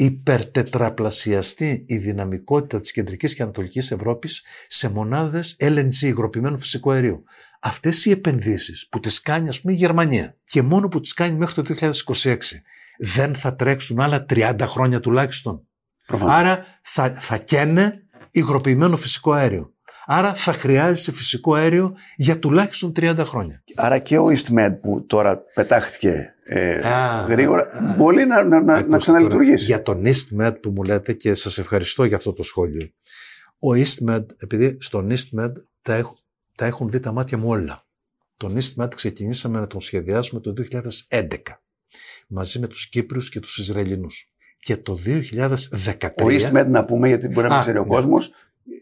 υπερτετραπλασιαστεί 0.00 1.84
η 1.88 1.96
δυναμικότητα 1.96 2.80
της 2.80 2.92
κεντρικής 2.92 3.34
και 3.34 3.42
ανατολικής 3.42 3.90
Ευρώπης 3.90 4.42
σε 4.68 4.90
μονάδες 4.90 5.56
LNG, 5.60 5.94
υγροποιημένου 6.00 6.58
φυσικού 6.58 6.90
αερίου. 6.90 7.24
Αυτές 7.60 8.04
οι 8.04 8.10
επενδύσεις 8.10 8.88
που 8.90 9.00
τις 9.00 9.20
κάνει 9.20 9.48
ας 9.48 9.60
πούμε 9.60 9.72
η 9.72 9.76
Γερμανία 9.76 10.36
και 10.44 10.62
μόνο 10.62 10.88
που 10.88 11.00
τις 11.00 11.14
κάνει 11.14 11.36
μέχρι 11.36 11.62
το 11.62 11.74
2026 12.12 12.36
δεν 12.98 13.34
θα 13.34 13.54
τρέξουν 13.54 14.00
άλλα 14.00 14.26
30 14.28 14.56
χρόνια 14.60 15.00
τουλάχιστον. 15.00 15.66
Άρα 16.20 16.66
θα, 16.82 17.20
θα 17.20 17.38
καίνε 17.38 18.02
υγροποιημένο 18.30 18.96
φυσικό 18.96 19.32
αέριο. 19.32 19.72
Άρα 20.10 20.34
θα 20.34 20.52
χρειάζεσαι 20.52 21.12
φυσικό 21.12 21.54
αέριο 21.54 21.96
για 22.16 22.38
τουλάχιστον 22.38 22.92
30 22.96 23.16
χρόνια. 23.18 23.62
Άρα 23.74 23.98
και 23.98 24.18
ο 24.18 24.26
EastMed 24.26 24.78
που 24.80 25.04
τώρα 25.06 25.38
πετάχτηκε 25.54 26.34
ε, 26.44 26.80
γρήγορα 27.28 27.94
μπορεί 27.96 28.24
να, 28.24 28.44
να, 28.44 28.62
να, 28.62 28.86
να 28.86 28.96
ξαναλειτουργήσει. 28.96 29.64
Για 29.64 29.82
τον 29.82 30.02
EastMed 30.04 30.54
που 30.62 30.70
μου 30.70 30.82
λέτε 30.82 31.12
και 31.12 31.34
σας 31.34 31.58
ευχαριστώ 31.58 32.04
για 32.04 32.16
αυτό 32.16 32.32
το 32.32 32.42
σχόλιο. 32.42 32.90
Ο 33.58 33.68
EastMed, 33.72 34.24
επειδή 34.36 34.76
στον 34.80 35.10
EastMed 35.10 35.52
τα, 35.82 35.94
έχ, 35.94 36.06
τα 36.54 36.66
έχουν 36.66 36.90
δει 36.90 37.00
τα 37.00 37.12
μάτια 37.12 37.38
μου 37.38 37.48
όλα. 37.48 37.84
Τον 38.36 38.58
EastMed 38.58 38.94
ξεκινήσαμε 38.94 39.60
να 39.60 39.66
τον 39.66 39.80
σχεδιάσουμε 39.80 40.40
το 40.40 40.54
2011 41.10 41.26
μαζί 42.28 42.58
με 42.58 42.66
τους 42.66 42.88
Κύπριους 42.88 43.28
και 43.28 43.40
τους 43.40 43.58
Ισραηλινούς. 43.58 44.32
Και 44.58 44.76
το 44.76 44.98
2013... 45.04 46.08
Ο 46.22 46.26
EastMed 46.26 46.66
να 46.68 46.84
πούμε 46.84 47.08
γιατί 47.08 47.28
μπορεί 47.28 47.48
να 47.48 47.60
ξέρει 47.60 47.78
ο 47.78 47.82
ναι. 47.82 47.88
κόσμος 47.88 48.26
ε, 48.26 48.30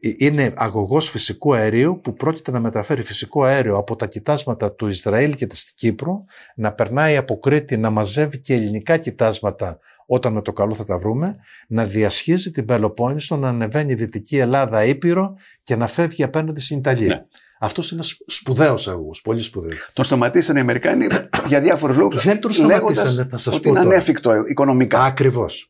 είναι 0.01 0.53
αγωγός 0.57 1.11
φυσικού 1.11 1.55
αερίου 1.55 2.01
που 2.03 2.15
πρόκειται 2.15 2.51
να 2.51 2.61
μεταφέρει 2.61 3.03
φυσικό 3.03 3.45
αέριο 3.45 3.77
από 3.77 3.97
τα 3.97 4.07
κοιτάσματα 4.07 4.73
του 4.73 4.87
Ισραήλ 4.87 5.35
και 5.35 5.47
της 5.47 5.73
Κύπρου, 5.75 6.25
να 6.57 6.73
περνάει 6.73 7.17
από 7.17 7.39
Κρήτη, 7.39 7.77
να 7.77 7.91
μαζεύει 7.91 8.39
και 8.39 8.55
ελληνικά 8.55 8.97
κοιτάσματα 8.97 9.79
όταν 10.07 10.33
με 10.33 10.43
το 10.43 10.53
καλό 10.53 10.75
θα 10.75 10.85
τα 10.85 10.99
βρούμε, 10.99 11.37
να 11.69 11.85
διασχίζει 11.85 12.51
την 12.51 12.65
Πελοπόννησο, 12.65 13.37
να 13.37 13.49
ανεβαίνει 13.49 13.93
η 13.93 13.95
Δυτική 13.95 14.39
Ελλάδα 14.39 14.85
Ήπειρο 14.85 15.37
και 15.63 15.77
να 15.77 15.87
φεύγει 15.87 16.23
απέναντι 16.23 16.61
στην 16.61 16.79
Ιταλία. 16.79 17.15
Ναι. 17.15 17.25
Αυτός 17.59 17.91
είναι 17.91 18.03
σπουδαίος 18.27 18.89
αγωγός, 18.89 19.23
πολύ 19.23 19.41
σπουδαίος. 19.41 19.91
Τον 19.93 20.05
σταματήσανε 20.05 20.59
οι 20.59 20.63
Αμερικάνοι 20.63 21.07
για 21.47 21.61
διάφορους 21.61 21.97
λόγους. 21.97 22.25
Δεν 22.25 22.41
τον 22.41 22.53
σταματήσανε, 22.53 23.27
θα 23.31 23.37
σας 23.37 23.55
πω. 23.55 23.59
Ότι 23.59 23.69
είναι 23.69 23.79
ανέφικτο 23.79 24.33
οικονομικά. 24.47 25.03
Ακριβώς. 25.03 25.69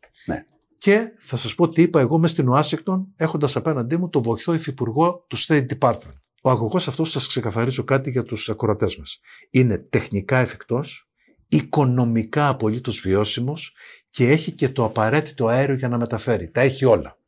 Και 0.78 1.12
θα 1.18 1.36
σας 1.36 1.54
πω 1.54 1.68
τι 1.68 1.82
είπα 1.82 2.00
εγώ 2.00 2.18
μες 2.18 2.30
στην 2.30 2.48
Ουάσιγκτον 2.48 3.06
έχοντας 3.16 3.56
απέναντί 3.56 3.96
μου 3.96 4.08
το 4.08 4.22
βοηθό 4.22 4.54
υφυπουργό 4.54 5.24
του 5.28 5.36
State 5.36 5.66
Department. 5.78 6.14
Ο 6.42 6.50
αγωγός 6.50 6.88
αυτός 6.88 7.10
σας 7.10 7.26
ξεκαθαρίζω 7.26 7.84
κάτι 7.84 8.10
για 8.10 8.22
τους 8.22 8.48
ακροατές 8.48 8.96
μας. 8.96 9.20
Είναι 9.50 9.78
τεχνικά 9.78 10.38
εφικτός, 10.38 11.10
οικονομικά 11.48 12.48
απολύτως 12.48 13.00
βιώσιμος 13.00 13.74
και 14.08 14.30
έχει 14.30 14.52
και 14.52 14.68
το 14.68 14.84
απαραίτητο 14.84 15.46
αέριο 15.46 15.74
για 15.74 15.88
να 15.88 15.98
μεταφέρει. 15.98 16.50
Τα 16.50 16.60
έχει 16.60 16.84
όλα. 16.84 17.18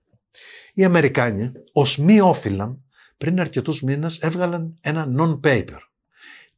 Οι 0.75 0.85
Αμερικάνοι 0.85 1.53
ως 1.73 1.99
μη 1.99 2.21
όφυλαν 2.21 2.83
πριν 3.17 3.41
αρκετούς 3.41 3.83
μήνες 3.83 4.19
έβγαλαν 4.19 4.79
ένα 4.81 5.07
non-paper 5.19 5.79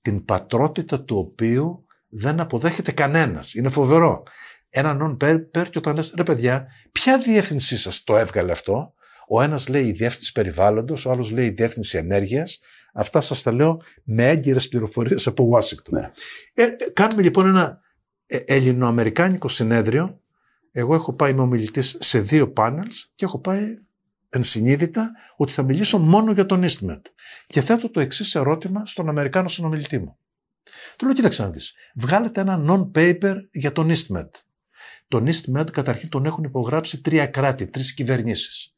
την 0.03 0.24
πατρότητα 0.24 1.00
του 1.00 1.16
οποίου 1.18 1.85
δεν 2.09 2.40
αποδέχεται 2.40 2.92
κανένας. 2.92 3.55
Είναι 3.55 3.68
φοβερό 3.68 4.22
ένα 4.70 4.96
non-paper 5.00 5.66
και 5.70 5.78
όταν 5.78 5.94
λες 5.94 6.12
ρε 6.16 6.22
παιδιά, 6.22 6.66
ποια 6.92 7.18
διεύθυνσή 7.18 7.76
σας 7.76 8.04
το 8.04 8.16
έβγαλε 8.16 8.52
αυτό; 8.52 8.94
Ο 9.28 9.42
ένας 9.42 9.68
λέει 9.68 9.87
η 9.87 9.92
διεύθυνση 9.92 10.33
περιβάλλοντος, 10.33 11.06
ο 11.06 11.11
άλλος 11.11 11.30
λέει 11.30 11.46
η 11.46 11.50
διεύθυνση 11.50 11.98
ενέργειας. 11.98 12.61
Αυτά 12.92 13.20
σας 13.20 13.42
τα 13.42 13.52
λέω 13.52 13.80
με 14.04 14.28
έγκυρες 14.28 14.68
πληροφορίες 14.68 15.26
από 15.26 15.50
Washington. 15.54 15.90
Ναι. 15.90 16.11
Ε, 16.54 16.66
κάνουμε 16.92 17.22
λοιπόν 17.22 17.46
ένα 17.46 17.80
ε, 18.26 18.38
ελληνοαμερικάνικο 18.44 19.48
συνέδριο. 19.48 20.20
Εγώ 20.72 20.94
έχω 20.94 21.12
πάει 21.12 21.33
με 21.33 21.40
ομιλητής 21.40 21.96
σε 22.00 22.20
δύο 22.20 22.52
πάνελς 22.52 23.12
και 23.14 23.24
έχω 23.24 23.38
πάει 23.38 23.78
ενσυνείδητα 24.28 25.11
ότι 25.37 25.52
θα 25.52 25.62
μιλήσω 25.62 25.98
μόνο 25.98 26.33
για 26.33 26.46
τον 26.46 26.64
EastMed. 26.64 27.02
Και 27.46 27.61
θέτω 27.61 27.90
το 27.90 28.00
εξής 28.00 28.35
ερώτημα 28.35 28.87
στον 28.87 29.09
Αμερικάνο 29.09 29.48
συνομιλητή 29.48 29.98
μου. 29.98 30.16
Του 30.96 31.04
λέω, 31.04 31.14
κοίταξε 31.14 31.42
να 31.42 31.50
δεις, 31.50 31.74
βγάλετε 31.94 32.40
ένα 32.40 32.64
non-paper 32.68 33.35
για 33.52 33.72
τον 33.72 33.90
EastMed. 33.90 34.30
Τον 35.11 35.29
EastMed 35.29 35.66
καταρχήν 35.73 36.09
τον 36.09 36.25
έχουν 36.25 36.44
υπογράψει 36.44 37.01
τρία 37.01 37.27
κράτη, 37.27 37.66
τρεις 37.66 37.94
κυβερνήσεις. 37.94 38.75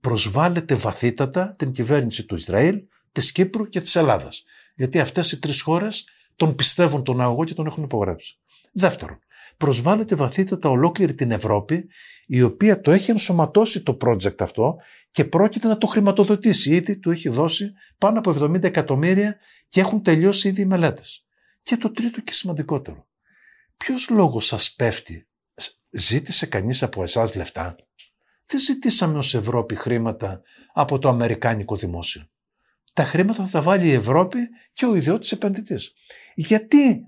Προσβάλλεται 0.00 0.74
βαθύτατα 0.74 1.54
την 1.58 1.72
κυβέρνηση 1.72 2.24
του 2.24 2.34
Ισραήλ, 2.34 2.82
της 3.12 3.32
Κύπρου 3.32 3.68
και 3.68 3.80
της 3.80 3.96
Ελλάδας. 3.96 4.44
Γιατί 4.74 5.00
αυτές 5.00 5.32
οι 5.32 5.38
τρεις 5.38 5.60
χώρες 5.60 6.08
τον 6.36 6.54
πιστεύουν 6.54 7.02
τον 7.04 7.20
αγωγό 7.20 7.44
και 7.44 7.54
τον 7.54 7.66
έχουν 7.66 7.82
υπογράψει. 7.82 8.38
Δεύτερον, 8.72 9.18
προσβάλλεται 9.56 10.14
βαθύτατα 10.14 10.68
ολόκληρη 10.68 11.14
την 11.14 11.30
Ευρώπη, 11.30 11.88
η 12.26 12.42
οποία 12.42 12.80
το 12.80 12.90
έχει 12.90 13.10
ενσωματώσει 13.10 13.82
το 13.82 13.96
project 14.00 14.40
αυτό 14.40 14.76
και 15.10 15.24
πρόκειται 15.24 15.68
να 15.68 15.78
το 15.78 15.86
χρηματοδοτήσει. 15.86 16.74
Ήδη 16.74 16.98
του 16.98 17.10
έχει 17.10 17.28
δώσει 17.28 17.72
πάνω 17.98 18.18
από 18.18 18.30
70 18.30 18.62
εκατομμύρια 18.62 19.36
και 19.68 19.80
έχουν 19.80 20.02
τελειώσει 20.02 20.48
ήδη 20.48 20.60
οι 20.60 20.66
μελέτες. 20.66 21.26
Και 21.62 21.76
το 21.76 21.90
τρίτο 21.90 22.20
και 22.20 22.32
σημαντικότερο. 22.32 23.06
Ποιος 23.76 24.08
λόγος 24.10 24.46
σας 24.46 24.74
πέφτει 24.74 25.26
Ζήτησε 25.90 26.46
κανείς 26.46 26.82
από 26.82 27.02
εσάς 27.02 27.34
λεφτά; 27.34 27.76
Δεν 28.46 28.60
ζητήσαμε 28.60 29.18
ως 29.18 29.34
Ευρώπη 29.34 29.74
χρήματα 29.74 30.42
από 30.72 30.98
το 30.98 31.08
Αμερικάνικο 31.08 31.76
δημόσιο. 31.76 32.22
Τα 32.92 33.04
χρήματα 33.04 33.44
θα 33.44 33.50
τα 33.50 33.62
βάλει 33.62 33.88
η 33.88 33.92
Ευρώπη 33.92 34.38
και 34.72 34.86
ο 34.86 34.94
ιδιώτης 34.94 35.32
επενδυτής. 35.32 35.92
Γιατί 36.34 37.00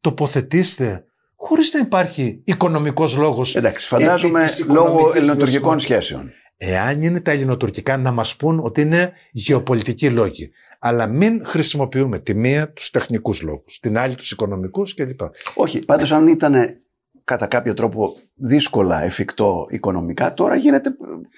τοποθετήστε 0.00 1.04
χωρίς 1.36 1.72
να 1.72 1.80
υπάρχει 1.80 2.42
οικονομικός 2.44 3.16
λόγος. 3.16 3.56
Εντάξει, 3.56 3.86
φαντάζομαι 3.86 4.46
λόγω 4.68 5.12
ελληνοτουρκικών 5.14 5.80
σχέσεων. 5.80 6.32
Εάν 6.56 7.02
είναι 7.02 7.20
τα 7.20 7.30
ελληνοτουρκικά 7.30 7.96
να 7.96 8.10
μας 8.10 8.36
πούν 8.36 8.60
ότι 8.64 8.80
είναι 8.80 9.12
γεωπολιτικοί 9.32 10.10
λόγοι. 10.10 10.50
Αλλά 10.78 11.06
μην 11.06 11.44
χρησιμοποιούμε 11.46 12.18
τη 12.18 12.34
μία 12.34 12.72
τους 12.72 12.90
τεχνικούς 12.90 13.42
λόγους, 13.42 13.78
την 13.78 13.98
άλλη 13.98 14.14
τους 14.14 14.30
οικονομικούς 14.30 14.94
κλπ. 14.94 15.20
Όχι, 15.54 15.78
πάντως 15.78 16.12
αν 16.12 16.28
ήταν 16.28 16.82
κατά 17.24 17.46
κάποιο 17.46 17.74
τρόπο 17.74 18.08
δύσκολα 18.34 19.02
εφικτό 19.02 19.66
οικονομικά, 19.70 20.34
τώρα 20.34 20.56
γίνεται 20.56 20.96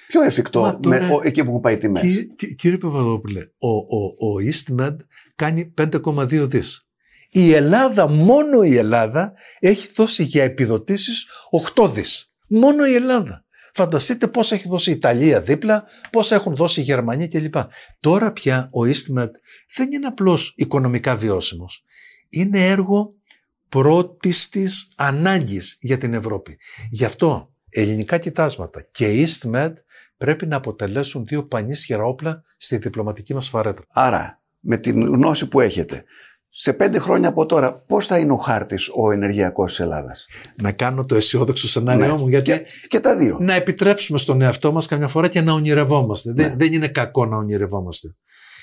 πιο 0.09 0.23
εφικτό 0.23 0.79
τώρα, 0.83 1.03
με, 1.03 1.19
εκεί 1.23 1.45
που 1.45 1.61
πάει 1.61 1.77
τιμές. 1.77 2.03
Κύριε, 2.03 2.55
κύριε 2.55 2.79
Παπαδόπουλε, 2.79 3.41
ο, 3.59 3.69
ο, 3.69 4.05
ο 4.05 4.37
EastMed 4.51 4.97
κάνει 5.35 5.75
5,2 5.79 6.49
δις. 6.49 6.89
Η 7.31 7.53
Ελλάδα, 7.53 8.09
μόνο 8.09 8.63
η 8.63 8.77
Ελλάδα, 8.77 9.33
έχει 9.59 9.89
δώσει 9.95 10.23
για 10.23 10.45
επιδοτήσεις 10.45 11.27
8 11.75 11.91
δις. 11.91 12.33
Μόνο 12.49 12.87
η 12.87 12.95
Ελλάδα. 12.95 13.45
Φανταστείτε 13.77 14.27
πώς 14.27 14.53
έχει 14.53 14.69
δώσει 14.69 14.91
η 14.91 14.93
Ιταλία 14.93 15.41
δίπλα, 15.41 15.85
πώς 16.11 16.31
έχουν 16.31 16.57
δώσει 16.57 16.81
η 16.81 16.83
Γερμανία 16.83 17.29
κλπ. 17.29 17.55
Τώρα 18.01 18.33
πια 18.33 18.71
ο 18.73 18.81
EastMed 18.81 19.31
δεν 19.77 19.93
είναι 19.93 20.07
απλώς 20.07 20.55
οικονομικά 20.57 21.17
βιώσιμος. 21.17 21.85
Είναι 22.29 22.67
έργο 22.67 23.15
πρώτης 23.75 24.49
της 24.49 24.93
ανάγκης 24.97 25.77
για 25.81 25.99
την 25.99 26.15
Ευρώπη. 26.15 26.59
Γι' 26.91 27.05
αυτό 27.05 27.53
ελληνικά 27.69 28.19
κοιτάσματα 28.19 28.89
και 28.91 29.27
EastMed 29.27 29.73
πρέπει 30.17 30.47
να 30.47 30.57
αποτελέσουν 30.57 31.27
δύο 31.27 31.47
πανίσχυρα 31.47 32.05
όπλα 32.05 32.43
στη 32.57 32.77
διπλωματική 32.77 33.35
μας 33.35 33.49
φαρέτρα. 33.49 33.85
Άρα, 33.93 34.43
με 34.61 34.77
την 34.77 35.01
γνώση 35.01 35.49
που 35.49 35.61
έχετε, 35.61 36.05
σε 36.51 36.73
πέντε 36.73 36.99
χρόνια 36.99 37.29
από 37.29 37.47
τώρα, 37.47 37.85
πώς 37.87 38.07
θα 38.07 38.19
είναι 38.19 38.33
ο 38.33 38.37
χάρτης 38.37 38.91
ο 38.95 39.11
ενεργειακός 39.11 39.71
της 39.71 39.81
Ελλάδας; 39.81 40.27
Να 40.63 40.73
κάνω 40.73 41.05
το 41.05 41.15
αισιόδοξο 41.15 41.69
σενάριό 41.69 42.07
ναι. 42.07 42.23
μου. 42.23 42.29
Γιατί 42.29 42.51
και, 42.51 42.65
και, 42.89 43.01
τα 43.01 43.17
δύο. 43.17 43.39
Να 43.41 43.55
επιτρέψουμε 43.55 44.19
στον 44.19 44.43
εαυτό 44.43 44.73
μας 44.73 44.87
καμιά 44.87 45.09
φορά 45.09 45.29
και 45.29 45.41
να 45.41 45.53
ονειρευόμαστε. 45.53 46.33
Ναι. 46.33 46.43
Δεν, 46.43 46.59
δεν 46.59 46.73
είναι 46.73 46.89
κακό 46.89 47.27
να 47.27 47.37
ονειρευόμαστε. 47.37 48.17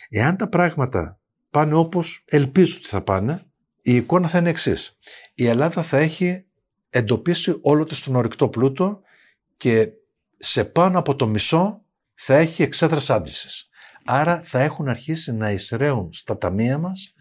Εάν 0.09 0.37
τα 0.37 0.49
πράγματα 0.49 1.19
πάνε 1.49 1.75
όπως 1.75 2.23
ελπίζω 2.25 2.75
ότι 2.77 2.87
θα 2.87 3.01
πάνε, 3.01 3.45
η 3.81 3.95
εικόνα 3.95 4.27
θα 4.27 4.37
είναι 4.37 4.49
εξής. 4.49 4.97
Η 5.33 5.47
Ελλάδα 5.47 5.83
θα 5.83 5.97
έχει 5.97 6.45
εντοπίσει 6.89 7.57
όλο 7.61 7.85
της 7.85 8.01
τον 8.01 8.15
ορυκτό 8.15 8.49
πλούτο 8.49 9.01
και 9.57 9.89
σε 10.37 10.65
πάνω 10.65 10.99
από 10.99 11.15
το 11.15 11.27
μισό 11.27 11.85
θα 12.13 12.35
έχει 12.35 12.63
εξέδρας 12.63 13.09
άντλησης. 13.09 13.69
Άρα 14.05 14.41
θα 14.43 14.61
έχουν 14.61 14.87
αρχίσει 14.87 15.33
να 15.33 15.51
εισραίουν 15.51 16.13
στα 16.13 16.37
ταμεία 16.37 16.77
μας 16.77 17.13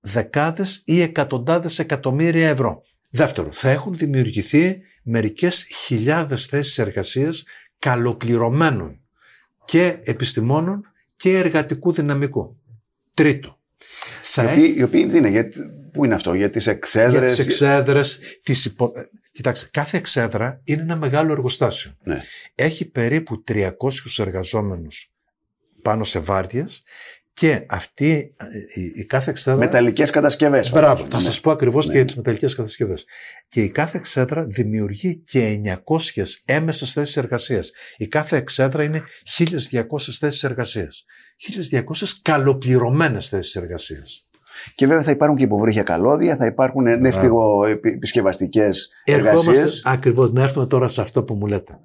δεκάδες 0.00 0.82
ή 0.84 1.00
εκατοντάδες 1.00 1.78
εκατομμύρια 1.78 2.48
ευρώ. 2.48 2.82
Δεύτερο, 3.10 3.52
θα 3.52 3.70
έχουν 3.70 3.94
δημιουργηθεί 3.94 4.80
μερικές 5.02 5.66
χιλιάδες 5.84 6.46
θέσεις 6.46 6.78
εργασίας 6.78 7.44
καλοπληρωμένων 7.78 9.00
και 9.64 9.98
επιστημόνων 10.02 10.92
και 11.16 11.38
εργατικού 11.38 11.92
δυναμικού. 11.92 12.60
Τρίτο. 13.14 13.60
Θα 14.22 14.42
οι, 14.42 14.46
οποίοι, 14.46 14.74
οι 14.78 14.82
οποίοι 14.82 15.10
είναι, 15.14 15.28
γιατί, 15.28 15.58
πού 15.96 16.04
είναι 16.04 16.14
αυτό, 16.14 16.34
για 16.34 16.50
τις 16.50 16.66
εξέδρες; 16.66 17.10
Για 17.10 17.20
τις 17.20 17.38
εξέδρες, 17.38 18.18
τις 18.42 18.64
υπο... 18.64 18.90
Κοιτάξτε, 19.32 19.68
κάθε 19.70 19.96
εξέδρα 19.96 20.60
είναι 20.64 20.82
ένα 20.82 20.96
μεγάλο 20.96 21.32
εργοστάσιο. 21.32 21.92
Ναι. 22.02 22.18
Έχει 22.54 22.90
περίπου 22.90 23.44
300 23.48 23.70
εργαζόμενους 24.18 25.12
πάνω 25.82 26.04
σε 26.04 26.18
βάρδιες 26.18 26.82
και 27.32 27.66
αυτή 27.68 28.34
η, 28.74 28.92
η 28.94 29.04
κάθε 29.04 29.30
εξέδρα. 29.30 29.58
Μεταλλικές 29.58 30.10
κατασκευές. 30.10 30.70
Μπράβο, 30.70 31.06
θα 31.06 31.16
ναι. 31.16 31.22
σας 31.22 31.40
πω 31.40 31.50
ακριβώς 31.50 31.86
ναι. 31.86 31.92
και 31.92 32.04
τις 32.04 32.16
μεταλλικές 32.16 32.54
κατασκευές. 32.54 33.04
Και 33.48 33.62
η 33.62 33.70
κάθε 33.70 33.98
εξέδρα 33.98 34.44
δημιουργεί 34.44 35.16
και 35.16 35.60
900 35.64 36.22
έμεσες 36.44 36.92
θέσεις 36.92 37.16
εργασίας. 37.16 37.72
Η 37.96 38.06
κάθε 38.06 38.36
εξέδρα 38.36 38.82
είναι 38.82 39.02
1200 39.38 39.84
θέσεις 40.18 40.44
εργασίας. 40.44 41.04
1200 41.70 41.82
καλοπληρωμένες 42.22 43.28
θέσεις 43.28 43.56
εργασίας. 43.56 44.25
Και 44.74 44.86
βέβαια 44.86 45.02
θα 45.02 45.10
υπάρχουν 45.10 45.36
και 45.38 45.44
υποβρύχια 45.44 45.82
καλώδια, 45.82 46.36
θα 46.36 46.46
υπάρχουν 46.46 47.00
ναυπηγοεπισκευαστικέ 47.00 48.68
εργασίες. 49.04 49.82
Ακριβώς, 49.84 50.32
να 50.32 50.42
έρθουμε 50.42 50.66
τώρα 50.66 50.88
σε 50.88 51.00
αυτό 51.00 51.22
που 51.24 51.34
μου 51.34 51.46
λέτε. 51.46 51.80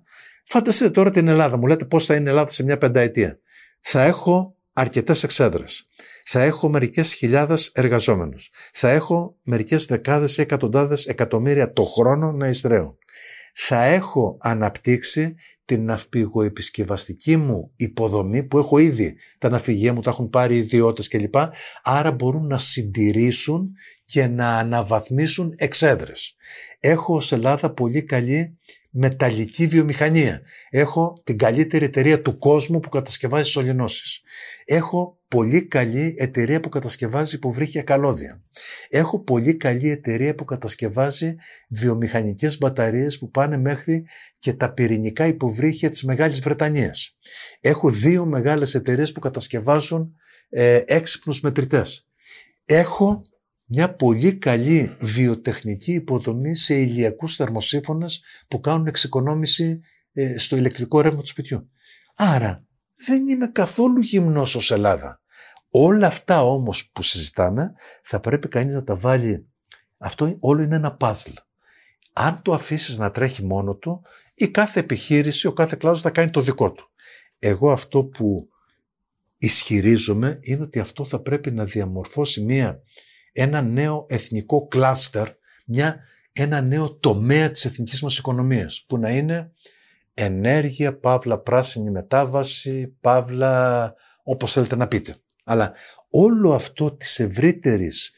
Φανταστείτε 0.45 0.89
τώρα 0.89 1.09
την 1.09 1.27
Ελλάδα. 1.27 1.57
Μου 1.57 1.67
λέτε 1.67 1.85
πώς 1.85 2.05
θα 2.05 2.15
είναι 2.15 2.25
η 2.25 2.29
Ελλάδα 2.29 2.49
σε 2.49 2.63
μια 2.63 2.77
πενταετία. 2.77 3.39
Θα 3.79 4.01
έχω 4.01 4.55
αρκετές 4.73 5.23
εξέδρες. 5.23 5.87
Θα 6.25 6.41
έχω 6.41 6.69
μερικές 6.69 7.13
χιλιάδες 7.13 7.67
εργαζόμενους. 7.67 8.49
Θα 8.73 8.89
έχω 8.89 9.35
μερικές 9.43 9.85
δεκάδες 9.85 10.37
ή 10.37 10.41
εκατοντάδες 10.41 11.05
εκατομμύρια 11.05 11.73
το 11.73 11.83
χρόνο 11.83 12.31
να 12.31 12.47
εισραίουν. 12.47 12.97
Θα 13.55 13.83
έχω 13.83 14.37
αναπτύξει 14.41 15.35
την 15.71 15.85
ναυπηγοεπισκευαστική 15.85 17.37
μου 17.37 17.71
υποδομή 17.75 18.43
που 18.43 18.57
έχω 18.57 18.77
ήδη. 18.77 19.17
Τα 19.37 19.49
ναυπηγεία 19.49 19.93
μου 19.93 20.01
τα 20.01 20.09
έχουν 20.09 20.29
πάρει 20.29 20.55
οι 20.55 20.57
ιδιώτες 20.57 21.07
κλπ. 21.07 21.35
Άρα 21.83 22.11
μπορούν 22.11 22.47
να 22.47 22.57
συντηρήσουν 22.57 23.71
και 24.05 24.27
να 24.27 24.57
αναβαθμίσουν 24.57 25.53
εξέδρες. 25.57 26.35
Έχω 26.79 27.15
ως 27.15 27.31
Ελλάδα 27.31 27.73
πολύ 27.73 28.03
καλή 28.03 28.57
μεταλλική 28.91 29.67
βιομηχανία. 29.67 30.41
Έχω 30.69 31.21
την 31.23 31.37
καλύτερη 31.37 31.85
εταιρεία 31.85 32.21
του 32.21 32.37
κόσμου 32.37 32.79
που 32.79 32.89
κατασκευάζει 32.89 33.49
σωληνώσεις. 33.49 34.21
Έχω 34.65 35.19
πολύ 35.27 35.67
καλή 35.67 36.15
εταιρεία 36.17 36.59
που 36.59 36.69
κατασκευάζει 36.69 37.35
υποβρύχια 37.35 37.83
καλώδια. 37.83 38.43
Έχω 38.89 39.23
πολύ 39.23 39.55
καλή 39.55 39.89
εταιρεία 39.89 40.35
που 40.35 40.45
κατασκευάζει 40.45 41.35
βιομηχανικές 41.69 42.57
μπαταρίες 42.57 43.17
που 43.17 43.29
πάνε 43.29 43.57
μέχρι 43.57 44.05
και 44.37 44.53
τα 44.53 44.73
πυρηνικά 44.73 45.27
υποβρύχια 45.27 45.89
της 45.89 46.03
Μεγάλης 46.03 46.39
Βρετανίας. 46.39 47.17
Έχω 47.61 47.89
δύο 47.89 48.25
μεγάλες 48.25 48.75
εταιρείες 48.75 49.11
που 49.11 49.19
κατασκευάζουν 49.19 50.15
ε, 50.49 50.81
έξυπνους 50.85 51.41
μετρητές. 51.41 52.09
Έχω 52.65 53.21
μια 53.73 53.95
πολύ 53.95 54.35
καλή 54.35 54.95
βιοτεχνική 54.99 55.93
υποδομή 55.93 56.55
σε 56.55 56.75
ηλιακούς 56.75 57.35
θερμοσύφωνες 57.35 58.23
που 58.47 58.59
κάνουν 58.59 58.87
εξοικονόμηση 58.87 59.81
ε, 60.13 60.37
στο 60.37 60.55
ηλεκτρικό 60.55 61.01
ρεύμα 61.01 61.19
του 61.19 61.27
σπιτιού. 61.27 61.69
Άρα 62.15 62.65
δεν 62.95 63.27
είμαι 63.27 63.47
καθόλου 63.47 64.01
γυμνός 64.01 64.55
ως 64.55 64.71
Ελλάδα. 64.71 65.21
Όλα 65.69 66.07
αυτά 66.07 66.43
όμως 66.43 66.91
που 66.91 67.01
συζητάμε 67.01 67.73
θα 68.03 68.19
πρέπει 68.19 68.47
κανείς 68.47 68.73
να 68.73 68.83
τα 68.83 68.95
βάλει. 68.95 69.47
Αυτό 69.97 70.37
όλο 70.39 70.61
είναι 70.61 70.75
ένα 70.75 70.95
παζλ. 70.95 71.31
Αν 72.13 72.41
το 72.41 72.53
αφήσεις 72.53 72.97
να 72.97 73.11
τρέχει 73.11 73.45
μόνο 73.45 73.75
του, 73.75 74.01
η 74.33 74.47
κάθε 74.47 74.79
επιχείρηση, 74.79 75.47
ο 75.47 75.53
κάθε 75.53 75.75
κλάδος 75.79 76.01
θα 76.01 76.09
κάνει 76.09 76.29
το 76.29 76.41
δικό 76.41 76.71
του. 76.71 76.91
Εγώ 77.39 77.71
αυτό 77.71 78.03
που 78.03 78.49
ισχυρίζομαι 79.37 80.39
είναι 80.41 80.63
ότι 80.63 80.79
αυτό 80.79 81.05
θα 81.05 81.19
πρέπει 81.21 81.51
να 81.51 81.65
διαμορφώσει 81.65 82.41
μια 82.41 82.81
ένα 83.31 83.61
νέο 83.61 84.05
εθνικό 84.07 84.67
κλάστερ, 84.67 85.27
μια, 85.65 85.99
ένα 86.33 86.61
νέο 86.61 86.95
τομέα 86.95 87.51
της 87.51 87.65
εθνικής 87.65 88.01
μας 88.01 88.17
οικονομίας, 88.17 88.85
που 88.87 88.97
να 88.97 89.09
είναι 89.09 89.51
ενέργεια, 90.13 90.97
παύλα 90.97 91.39
πράσινη 91.39 91.91
μετάβαση, 91.91 92.87
παύλα 93.01 93.95
όπως 94.23 94.51
θέλετε 94.51 94.75
να 94.75 94.87
πείτε. 94.87 95.15
Αλλά 95.43 95.73
όλο 96.09 96.53
αυτό 96.53 96.95
της 96.95 97.19
ευρύτερης 97.19 98.11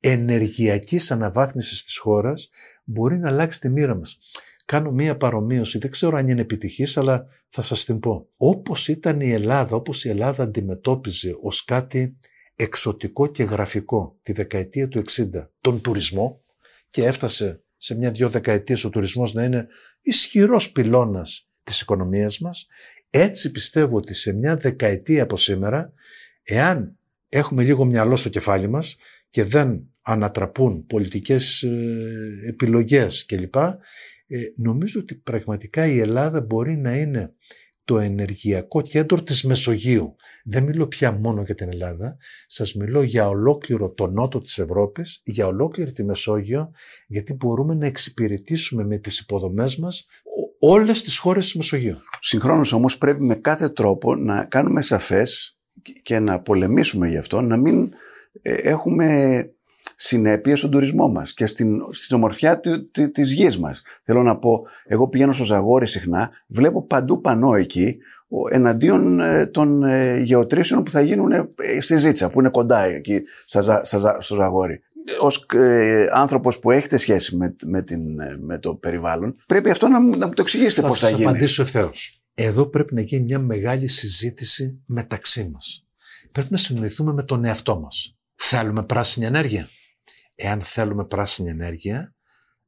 ενεργειακής 0.00 1.10
αναβάθμισης 1.10 1.84
της 1.84 1.98
χώρας 1.98 2.50
μπορεί 2.84 3.18
να 3.18 3.28
αλλάξει 3.28 3.60
τη 3.60 3.68
μοίρα 3.68 3.94
μας. 3.94 4.18
Κάνω 4.64 4.90
μία 4.90 5.16
παρομοίωση, 5.16 5.78
δεν 5.78 5.90
ξέρω 5.90 6.16
αν 6.16 6.28
είναι 6.28 6.40
επιτυχής, 6.40 6.96
αλλά 6.96 7.26
θα 7.48 7.62
σας 7.62 7.84
την 7.84 7.98
πω. 7.98 8.28
Όπως 8.36 8.88
ήταν 8.88 9.20
η 9.20 9.30
Ελλάδα, 9.30 9.76
όπως 9.76 10.04
η 10.04 10.08
Ελλάδα 10.08 10.42
αντιμετώπιζε 10.42 11.36
ως 11.40 11.64
κάτι 11.64 12.18
εξωτικό 12.56 13.26
και 13.26 13.42
γραφικό 13.42 14.18
τη 14.22 14.32
δεκαετία 14.32 14.88
του 14.88 15.02
60 15.10 15.24
τον 15.60 15.80
τουρισμό 15.80 16.44
και 16.90 17.04
έφτασε 17.04 17.62
σε 17.76 17.94
μια-δυο 17.94 18.28
δεκαετίες 18.28 18.84
ο 18.84 18.90
τουρισμός 18.90 19.32
να 19.32 19.44
είναι 19.44 19.66
ισχυρός 20.00 20.72
πυλώνας 20.72 21.48
της 21.62 21.80
οικονομίας 21.80 22.38
μας, 22.38 22.66
έτσι 23.10 23.50
πιστεύω 23.50 23.96
ότι 23.96 24.14
σε 24.14 24.32
μια 24.32 24.56
δεκαετία 24.56 25.22
από 25.22 25.36
σήμερα, 25.36 25.92
εάν 26.42 26.98
έχουμε 27.28 27.62
λίγο 27.62 27.84
μυαλό 27.84 28.16
στο 28.16 28.28
κεφάλι 28.28 28.68
μας 28.68 28.96
και 29.30 29.44
δεν 29.44 29.90
ανατραπούν 30.02 30.86
πολιτικές 30.86 31.62
ε, 31.62 32.48
επιλογές 32.48 33.24
κλπ, 33.26 33.56
ε, 33.56 33.78
νομίζω 34.56 35.00
ότι 35.00 35.14
πραγματικά 35.14 35.86
η 35.86 35.98
Ελλάδα 35.98 36.40
μπορεί 36.40 36.76
να 36.76 36.96
είναι 36.96 37.34
το 37.84 37.98
ενεργειακό 37.98 38.80
κέντρο 38.80 39.22
της 39.22 39.42
Μεσογείου. 39.42 40.16
Δεν 40.44 40.64
μιλώ 40.64 40.86
πια 40.86 41.12
μόνο 41.12 41.42
για 41.42 41.54
την 41.54 41.68
Ελλάδα, 41.68 42.16
σας 42.46 42.74
μιλώ 42.74 43.02
για 43.02 43.28
ολόκληρο 43.28 43.92
το 43.92 44.06
νότο 44.06 44.40
της 44.40 44.58
Ευρώπης, 44.58 45.20
για 45.24 45.46
ολόκληρη 45.46 45.92
τη 45.92 46.04
Μεσόγειο, 46.04 46.70
γιατί 47.06 47.34
μπορούμε 47.34 47.74
να 47.74 47.86
εξυπηρετήσουμε 47.86 48.84
με 48.84 48.98
τις 48.98 49.18
υποδομές 49.18 49.76
μας 49.76 50.06
όλες 50.58 51.02
τις 51.02 51.18
χώρες 51.18 51.44
της 51.44 51.54
Μεσογείου. 51.54 51.96
Συγχρόνως 52.20 52.72
όμως 52.72 52.98
πρέπει 52.98 53.24
με 53.24 53.34
κάθε 53.34 53.68
τρόπο 53.68 54.14
να 54.14 54.44
κάνουμε 54.44 54.82
σαφές 54.82 55.58
και 56.02 56.18
να 56.18 56.40
πολεμήσουμε 56.40 57.08
γι' 57.08 57.16
αυτό, 57.16 57.40
να 57.40 57.56
μην 57.56 57.92
ε, 58.42 58.54
έχουμε 58.54 59.44
συνέπειες 60.04 60.58
στον 60.58 60.70
τουρισμό 60.70 61.08
μας 61.08 61.34
και 61.34 61.46
στην, 61.46 61.82
στην 61.90 62.16
ομορφιά 62.16 62.60
τη 62.92 63.10
της 63.10 63.32
γης 63.32 63.58
μας. 63.58 63.82
Θέλω 64.02 64.22
να 64.22 64.36
πω, 64.36 64.62
εγώ 64.84 65.08
πηγαίνω 65.08 65.32
στο 65.32 65.44
Ζαγόρι 65.44 65.86
συχνά, 65.86 66.30
βλέπω 66.46 66.82
παντού 66.82 67.20
πανό 67.20 67.54
εκεί 67.54 67.96
εναντίον 68.50 69.20
ε, 69.20 69.46
των 69.46 69.82
ε, 69.82 70.18
γεωτρήσεων 70.18 70.82
που 70.82 70.90
θα 70.90 71.00
γίνουν 71.00 71.32
ε, 71.32 71.48
στη 71.80 71.96
Ζήτσα, 71.96 72.30
που 72.30 72.40
είναι 72.40 72.48
κοντά 72.48 72.84
εκεί 72.84 73.22
στο 74.20 74.36
Ζαγόρι. 74.36 74.82
Ω 75.20 75.58
ε, 75.58 76.06
άνθρωπος 76.12 76.58
που 76.58 76.70
έχετε 76.70 76.96
σχέση 76.96 77.36
με, 77.36 77.56
με, 77.66 77.82
την, 77.82 78.02
με 78.40 78.58
το 78.58 78.74
περιβάλλον, 78.74 79.36
πρέπει 79.46 79.70
αυτό 79.70 79.88
να, 79.88 79.98
να 79.98 80.26
μου 80.26 80.32
το 80.32 80.42
εξηγήσετε 80.42 80.86
πώς 80.86 80.98
θα 80.98 81.08
γίνει. 81.08 81.22
Θα 81.22 81.28
απαντήσω 81.28 81.62
ευθέως. 81.62 82.22
Εδώ 82.34 82.66
πρέπει 82.66 82.94
να 82.94 83.00
γίνει 83.00 83.24
μια 83.24 83.38
μεγάλη 83.38 83.86
συζήτηση 83.86 84.82
μεταξύ 84.86 85.50
μας. 85.52 85.86
Πρέπει 86.32 86.48
να 86.50 86.56
συνοηθούμε 86.56 87.12
με 87.12 87.22
τον 87.22 87.44
εαυτό 87.44 87.80
μας. 87.80 88.16
Θέλουμε 88.34 88.82
πράσινη 88.82 89.26
ενέργεια; 89.26 89.68
Εάν 90.34 90.62
θέλουμε 90.62 91.04
πράσινη 91.04 91.50
ενέργεια, 91.50 92.14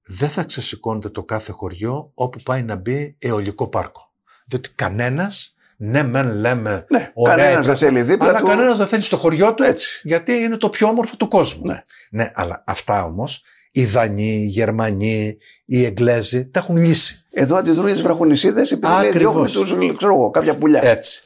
δεν 0.03 0.29
θα 0.29 0.45
ξεσηκώνεται 0.45 1.09
το 1.09 1.25
κάθε 1.25 1.53
χωριό 1.53 2.11
όπου 2.15 2.39
πάει 2.43 2.63
να 2.63 2.77
μπει 2.77 3.17
αιωλικό 3.19 3.69
πάρκο. 3.69 4.13
Διότι 4.47 4.71
κανένας 4.71 5.55
ναι, 5.77 6.03
μεν 6.03 6.35
λέμε. 6.35 6.87
Ναι, 6.89 7.13
κανένας 7.25 7.67
δεν 7.67 7.77
θέλει 7.77 8.03
δίπλα. 8.03 8.29
Αλλά 8.29 8.39
του... 8.39 8.47
κανένας 8.47 8.79
δεν 8.79 8.87
θέλει 8.87 9.03
στο 9.03 9.17
χωριό 9.17 9.55
του 9.55 9.63
έτσι. 9.63 10.01
Γιατί 10.03 10.33
είναι 10.33 10.57
το 10.57 10.71
πιο 10.71 10.89
όμορφο 10.89 11.17
του 11.17 11.29
κόσμου. 11.29 11.65
Ναι, 11.65 11.83
ναι 12.11 12.31
αλλά 12.35 12.65
αυτά 12.67 13.05
όμως 13.05 13.43
οι 13.71 13.85
Δανείοι, 13.85 14.41
οι 14.43 14.47
Γερμανοί, 14.47 15.37
οι 15.65 15.85
Εγγλέζοι 15.85 16.49
τα 16.49 16.59
έχουν 16.59 16.77
λύσει. 16.77 17.25
Εδώ 17.31 17.57
αντιδρούν 17.57 17.87
για 17.87 17.95
τι 17.95 18.03
βραχονισίδε 18.03 18.61
επειδή 18.61 19.19
διώχνουν 19.19 19.45
τους, 19.45 19.97
ξέρω 19.97 20.15
εγώ, 20.15 20.31
κάποια 20.31 20.59
πουλιά. 20.59 20.85
Έτσι. 20.85 21.23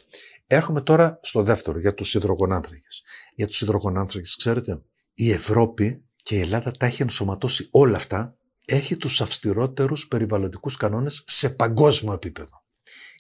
Έρχομαι 0.46 0.80
τώρα 0.80 1.18
στο 1.22 1.42
δεύτερο, 1.42 1.78
για 1.78 1.94
τους 1.94 2.14
υδρογονάνθρακες. 2.14 3.02
Για 3.34 3.46
τους 3.46 3.60
υδρογονάνθρακες, 3.60 4.36
ξέρετε, 4.36 4.82
η 5.14 5.30
Ευρώπη 5.30 6.04
και 6.28 6.36
η 6.36 6.40
Ελλάδα 6.40 6.70
τα 6.70 6.86
έχει 6.86 7.02
ενσωματώσει 7.02 7.68
όλα 7.70 7.96
αυτά. 7.96 8.36
Έχει 8.64 8.96
τους 8.96 9.20
αυστηρότερους 9.20 10.08
περιβαλλοντικούς 10.08 10.76
κανόνες 10.76 11.22
σε 11.26 11.50
παγκόσμιο 11.50 12.12
επίπεδο. 12.12 12.64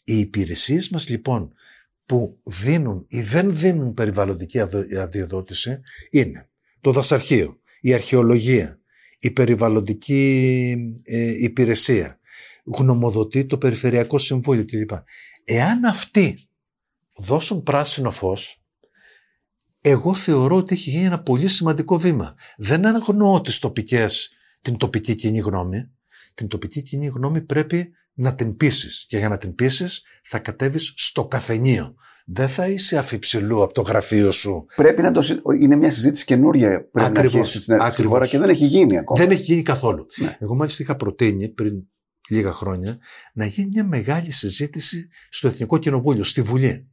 Οι 0.04 0.18
υπηρεσίες 0.18 0.88
μας 0.88 1.08
λοιπόν 1.08 1.52
που 2.06 2.40
δίνουν 2.42 3.06
ή 3.08 3.20
δεν 3.20 3.56
δίνουν 3.56 3.94
περιβαλλοντική 3.94 4.60
αδειοδότηση 4.98 5.80
είναι 6.10 6.48
το 6.80 6.92
δασαρχείο, 6.92 7.60
η 7.80 7.94
αρχαιολογία, 7.94 8.80
η 9.18 9.30
περιβαλλοντική 9.30 10.74
ε, 11.04 11.42
υπηρεσία, 11.42 12.20
γνωμοδοτεί 12.64 13.46
το 13.46 13.58
Περιφερειακό 13.58 14.18
Συμβούλιο 14.18 14.64
κλπ. 14.64 14.90
Εάν 15.44 15.84
αυτοί 15.84 16.48
δώσουν 17.16 17.62
πράσινο 17.62 18.10
φως, 18.10 18.62
εγώ 19.80 20.14
θεωρώ 20.14 20.56
ότι 20.56 20.74
έχει 20.74 20.90
γίνει 20.90 21.04
ένα 21.04 21.22
πολύ 21.22 21.48
σημαντικό 21.48 21.98
βήμα. 21.98 22.34
Δεν 22.56 22.86
αγνοώ 22.86 23.40
τις 23.40 23.58
τοπικές, 23.58 24.30
την 24.60 24.76
τοπική 24.76 25.14
κοινή 25.14 25.38
γνώμη. 25.38 25.90
Την 26.34 26.48
τοπική 26.48 26.82
κοινή 26.82 27.06
γνώμη 27.06 27.40
πρέπει 27.40 27.92
να 28.14 28.34
την 28.34 28.56
πείσεις. 28.56 29.04
Και 29.08 29.18
για 29.18 29.28
να 29.28 29.36
την 29.36 29.54
πείσεις, 29.54 30.02
θα 30.24 30.38
κατέβεις 30.38 30.92
στο 30.96 31.26
καφενείο. 31.26 31.94
Δεν 32.26 32.48
θα 32.48 32.68
είσαι 32.68 32.98
αφιψηλού 32.98 33.62
από 33.62 33.72
το 33.74 33.80
γραφείο 33.80 34.30
σου. 34.30 34.66
Πρέπει 34.76 35.02
να 35.02 35.12
το. 35.12 35.22
Είναι 35.60 35.76
μια 35.76 35.90
συζήτηση 35.90 36.24
καινούρια 36.24 36.68
πρέπει 36.68 37.08
Ακριβώς. 37.08 37.32
να 37.32 37.40
αρχίσει 37.40 37.62
στην 37.92 38.08
χώρα 38.08 38.26
και 38.26 38.38
δεν 38.38 38.48
έχει 38.48 38.66
γίνει 38.66 38.98
ακόμα. 38.98 39.20
Δεν 39.20 39.30
έχει 39.30 39.42
γίνει 39.42 39.62
καθόλου. 39.62 40.06
Ναι. 40.16 40.36
Εγώ 40.40 40.54
μάλιστα 40.54 40.82
είχα 40.82 40.96
προτείνει 40.96 41.48
πριν 41.48 41.74
λίγα 42.28 42.52
χρόνια 42.52 42.98
να 43.32 43.46
γίνει 43.46 43.68
μια 43.72 43.84
μεγάλη 43.84 44.30
συζήτηση 44.30 45.08
στο 45.30 45.48
Εθνικό 45.48 45.78
Κοινοβούλιο, 45.78 46.24
στη 46.24 46.42
Βουλή. 46.42 46.88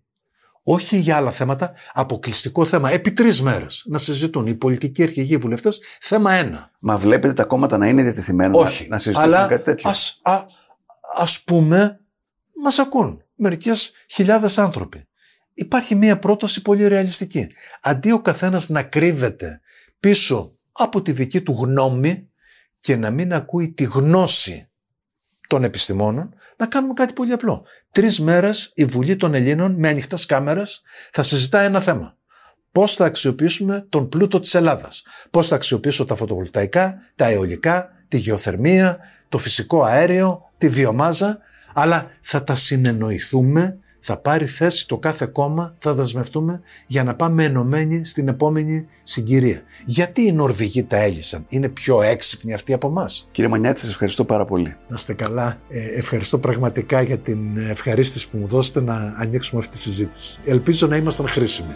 Όχι 0.67 0.97
για 0.97 1.15
άλλα 1.15 1.31
θέματα, 1.31 1.73
αποκλειστικό 1.93 2.65
θέμα. 2.65 2.91
Επί 2.91 3.11
τρεις 3.11 3.41
μέρες 3.41 3.83
να 3.85 3.97
συζητούν 3.97 4.47
οι 4.47 4.55
πολιτικοί 4.55 5.03
αρχηγοί 5.03 5.33
οι 5.33 5.37
βουλευτές 5.37 5.81
θέμα 5.99 6.33
ένα. 6.33 6.71
Μα 6.79 6.97
βλέπετε 6.97 7.33
τα 7.33 7.43
κόμματα 7.43 7.77
να 7.77 7.87
είναι 7.87 8.01
διατεθειμένα 8.01 8.57
Όχι, 8.57 8.87
να, 8.87 8.97
συζητούν 8.97 9.31
κάτι 9.31 9.63
τέτοιο; 9.63 9.89
Ας, 9.89 10.19
α, 10.23 10.45
ας 11.15 11.43
πούμε, 11.43 11.99
μας 12.63 12.79
ακούν 12.79 13.23
μερικές 13.35 13.91
χιλιάδες 14.09 14.57
άνθρωποι. 14.57 15.07
Υπάρχει 15.53 15.95
μία 15.95 16.19
πρόταση 16.19 16.61
πολύ 16.61 16.87
ρεαλιστική. 16.87 17.47
Αντί 17.81 18.11
ο 18.11 18.21
καθένας 18.21 18.69
να 18.69 18.83
κρύβεται 18.83 19.61
πίσω 19.99 20.57
από 20.71 21.01
τη 21.01 21.11
δική 21.11 21.41
του 21.41 21.55
γνώμη 21.59 22.29
και 22.79 22.95
να 22.95 23.11
μην 23.11 23.33
ακούει 23.33 23.71
τη 23.71 23.83
γνώση 23.83 24.69
των 25.47 25.63
επιστημόνων, 25.63 26.33
να 26.57 26.65
κάνουμε 26.65 26.93
κάτι 26.93 27.13
πολύ 27.13 27.31
απλό. 27.31 27.65
Τρεις 27.91 28.19
μέρες 28.19 28.71
η 28.75 28.85
Βουλή 28.85 29.15
των 29.15 29.33
Ελλήνων 29.33 29.75
με 29.77 29.89
ανοιχτές 29.89 30.25
κάμερες 30.25 30.81
θα 31.11 31.23
συζητά 31.23 31.61
ένα 31.61 31.79
θέμα. 31.79 32.17
Πώς 32.71 32.95
θα 32.95 33.05
αξιοποιήσουμε 33.05 33.85
τον 33.89 34.09
πλούτο 34.09 34.39
της 34.39 34.53
Ελλάδας; 34.53 35.03
Πώς 35.29 35.47
θα 35.47 35.55
αξιοποιήσω 35.55 36.05
τα 36.05 36.15
φωτοβολταϊκά, 36.15 36.97
τα 37.15 37.27
αιωλικά, 37.27 37.89
τη 38.07 38.17
γεωθερμία, 38.17 38.99
το 39.29 39.37
φυσικό 39.37 39.83
αέριο, 39.83 40.51
τη 40.57 40.69
βιομάζα, 40.69 41.39
αλλά 41.73 42.11
θα 42.21 42.43
τα 42.43 42.55
συνεννοηθούμε, 42.55 43.79
θα 44.07 44.17
πάρει 44.17 44.45
θέση 44.45 44.87
το 44.87 44.97
κάθε 44.97 45.25
κόμμα, 45.25 45.75
θα 45.77 45.93
δεσμευτούμε 45.93 46.61
για 46.87 47.03
να 47.03 47.15
πάμε 47.15 47.43
ενωμένοι 47.43 48.05
στην 48.05 48.27
επόμενη 48.27 48.87
συγκυρία. 49.03 49.61
Γιατί 49.85 50.21
οι 50.21 50.31
Νορβηγοί 50.31 50.83
τα 50.83 50.97
έλυσαν, 50.97 51.45
είναι 51.49 51.69
πιο 51.69 52.01
έξυπνοι 52.01 52.53
αυτοί 52.53 52.73
από 52.73 52.87
εμάς. 52.87 53.27
Κύριε 53.31 53.49
Μανιάτη, 53.49 53.79
σας 53.79 53.89
ευχαριστώ 53.89 54.25
πάρα 54.25 54.45
πολύ. 54.45 54.75
Να 54.87 54.95
είστε 54.95 55.13
καλά. 55.13 55.59
Ε, 55.69 55.85
ευχαριστώ 55.97 56.37
πραγματικά 56.37 57.01
για 57.01 57.17
την 57.17 57.57
ευχαρίστηση 57.57 58.29
που 58.29 58.37
μου 58.37 58.47
δώσετε 58.47 58.81
να 58.81 59.15
ανοίξουμε 59.17 59.59
αυτή 59.59 59.71
τη 59.71 59.81
συζήτηση. 59.81 60.39
Ελπίζω 60.45 60.87
να 60.87 60.95
ήμασταν 60.95 61.27
χρήσιμοι. 61.27 61.75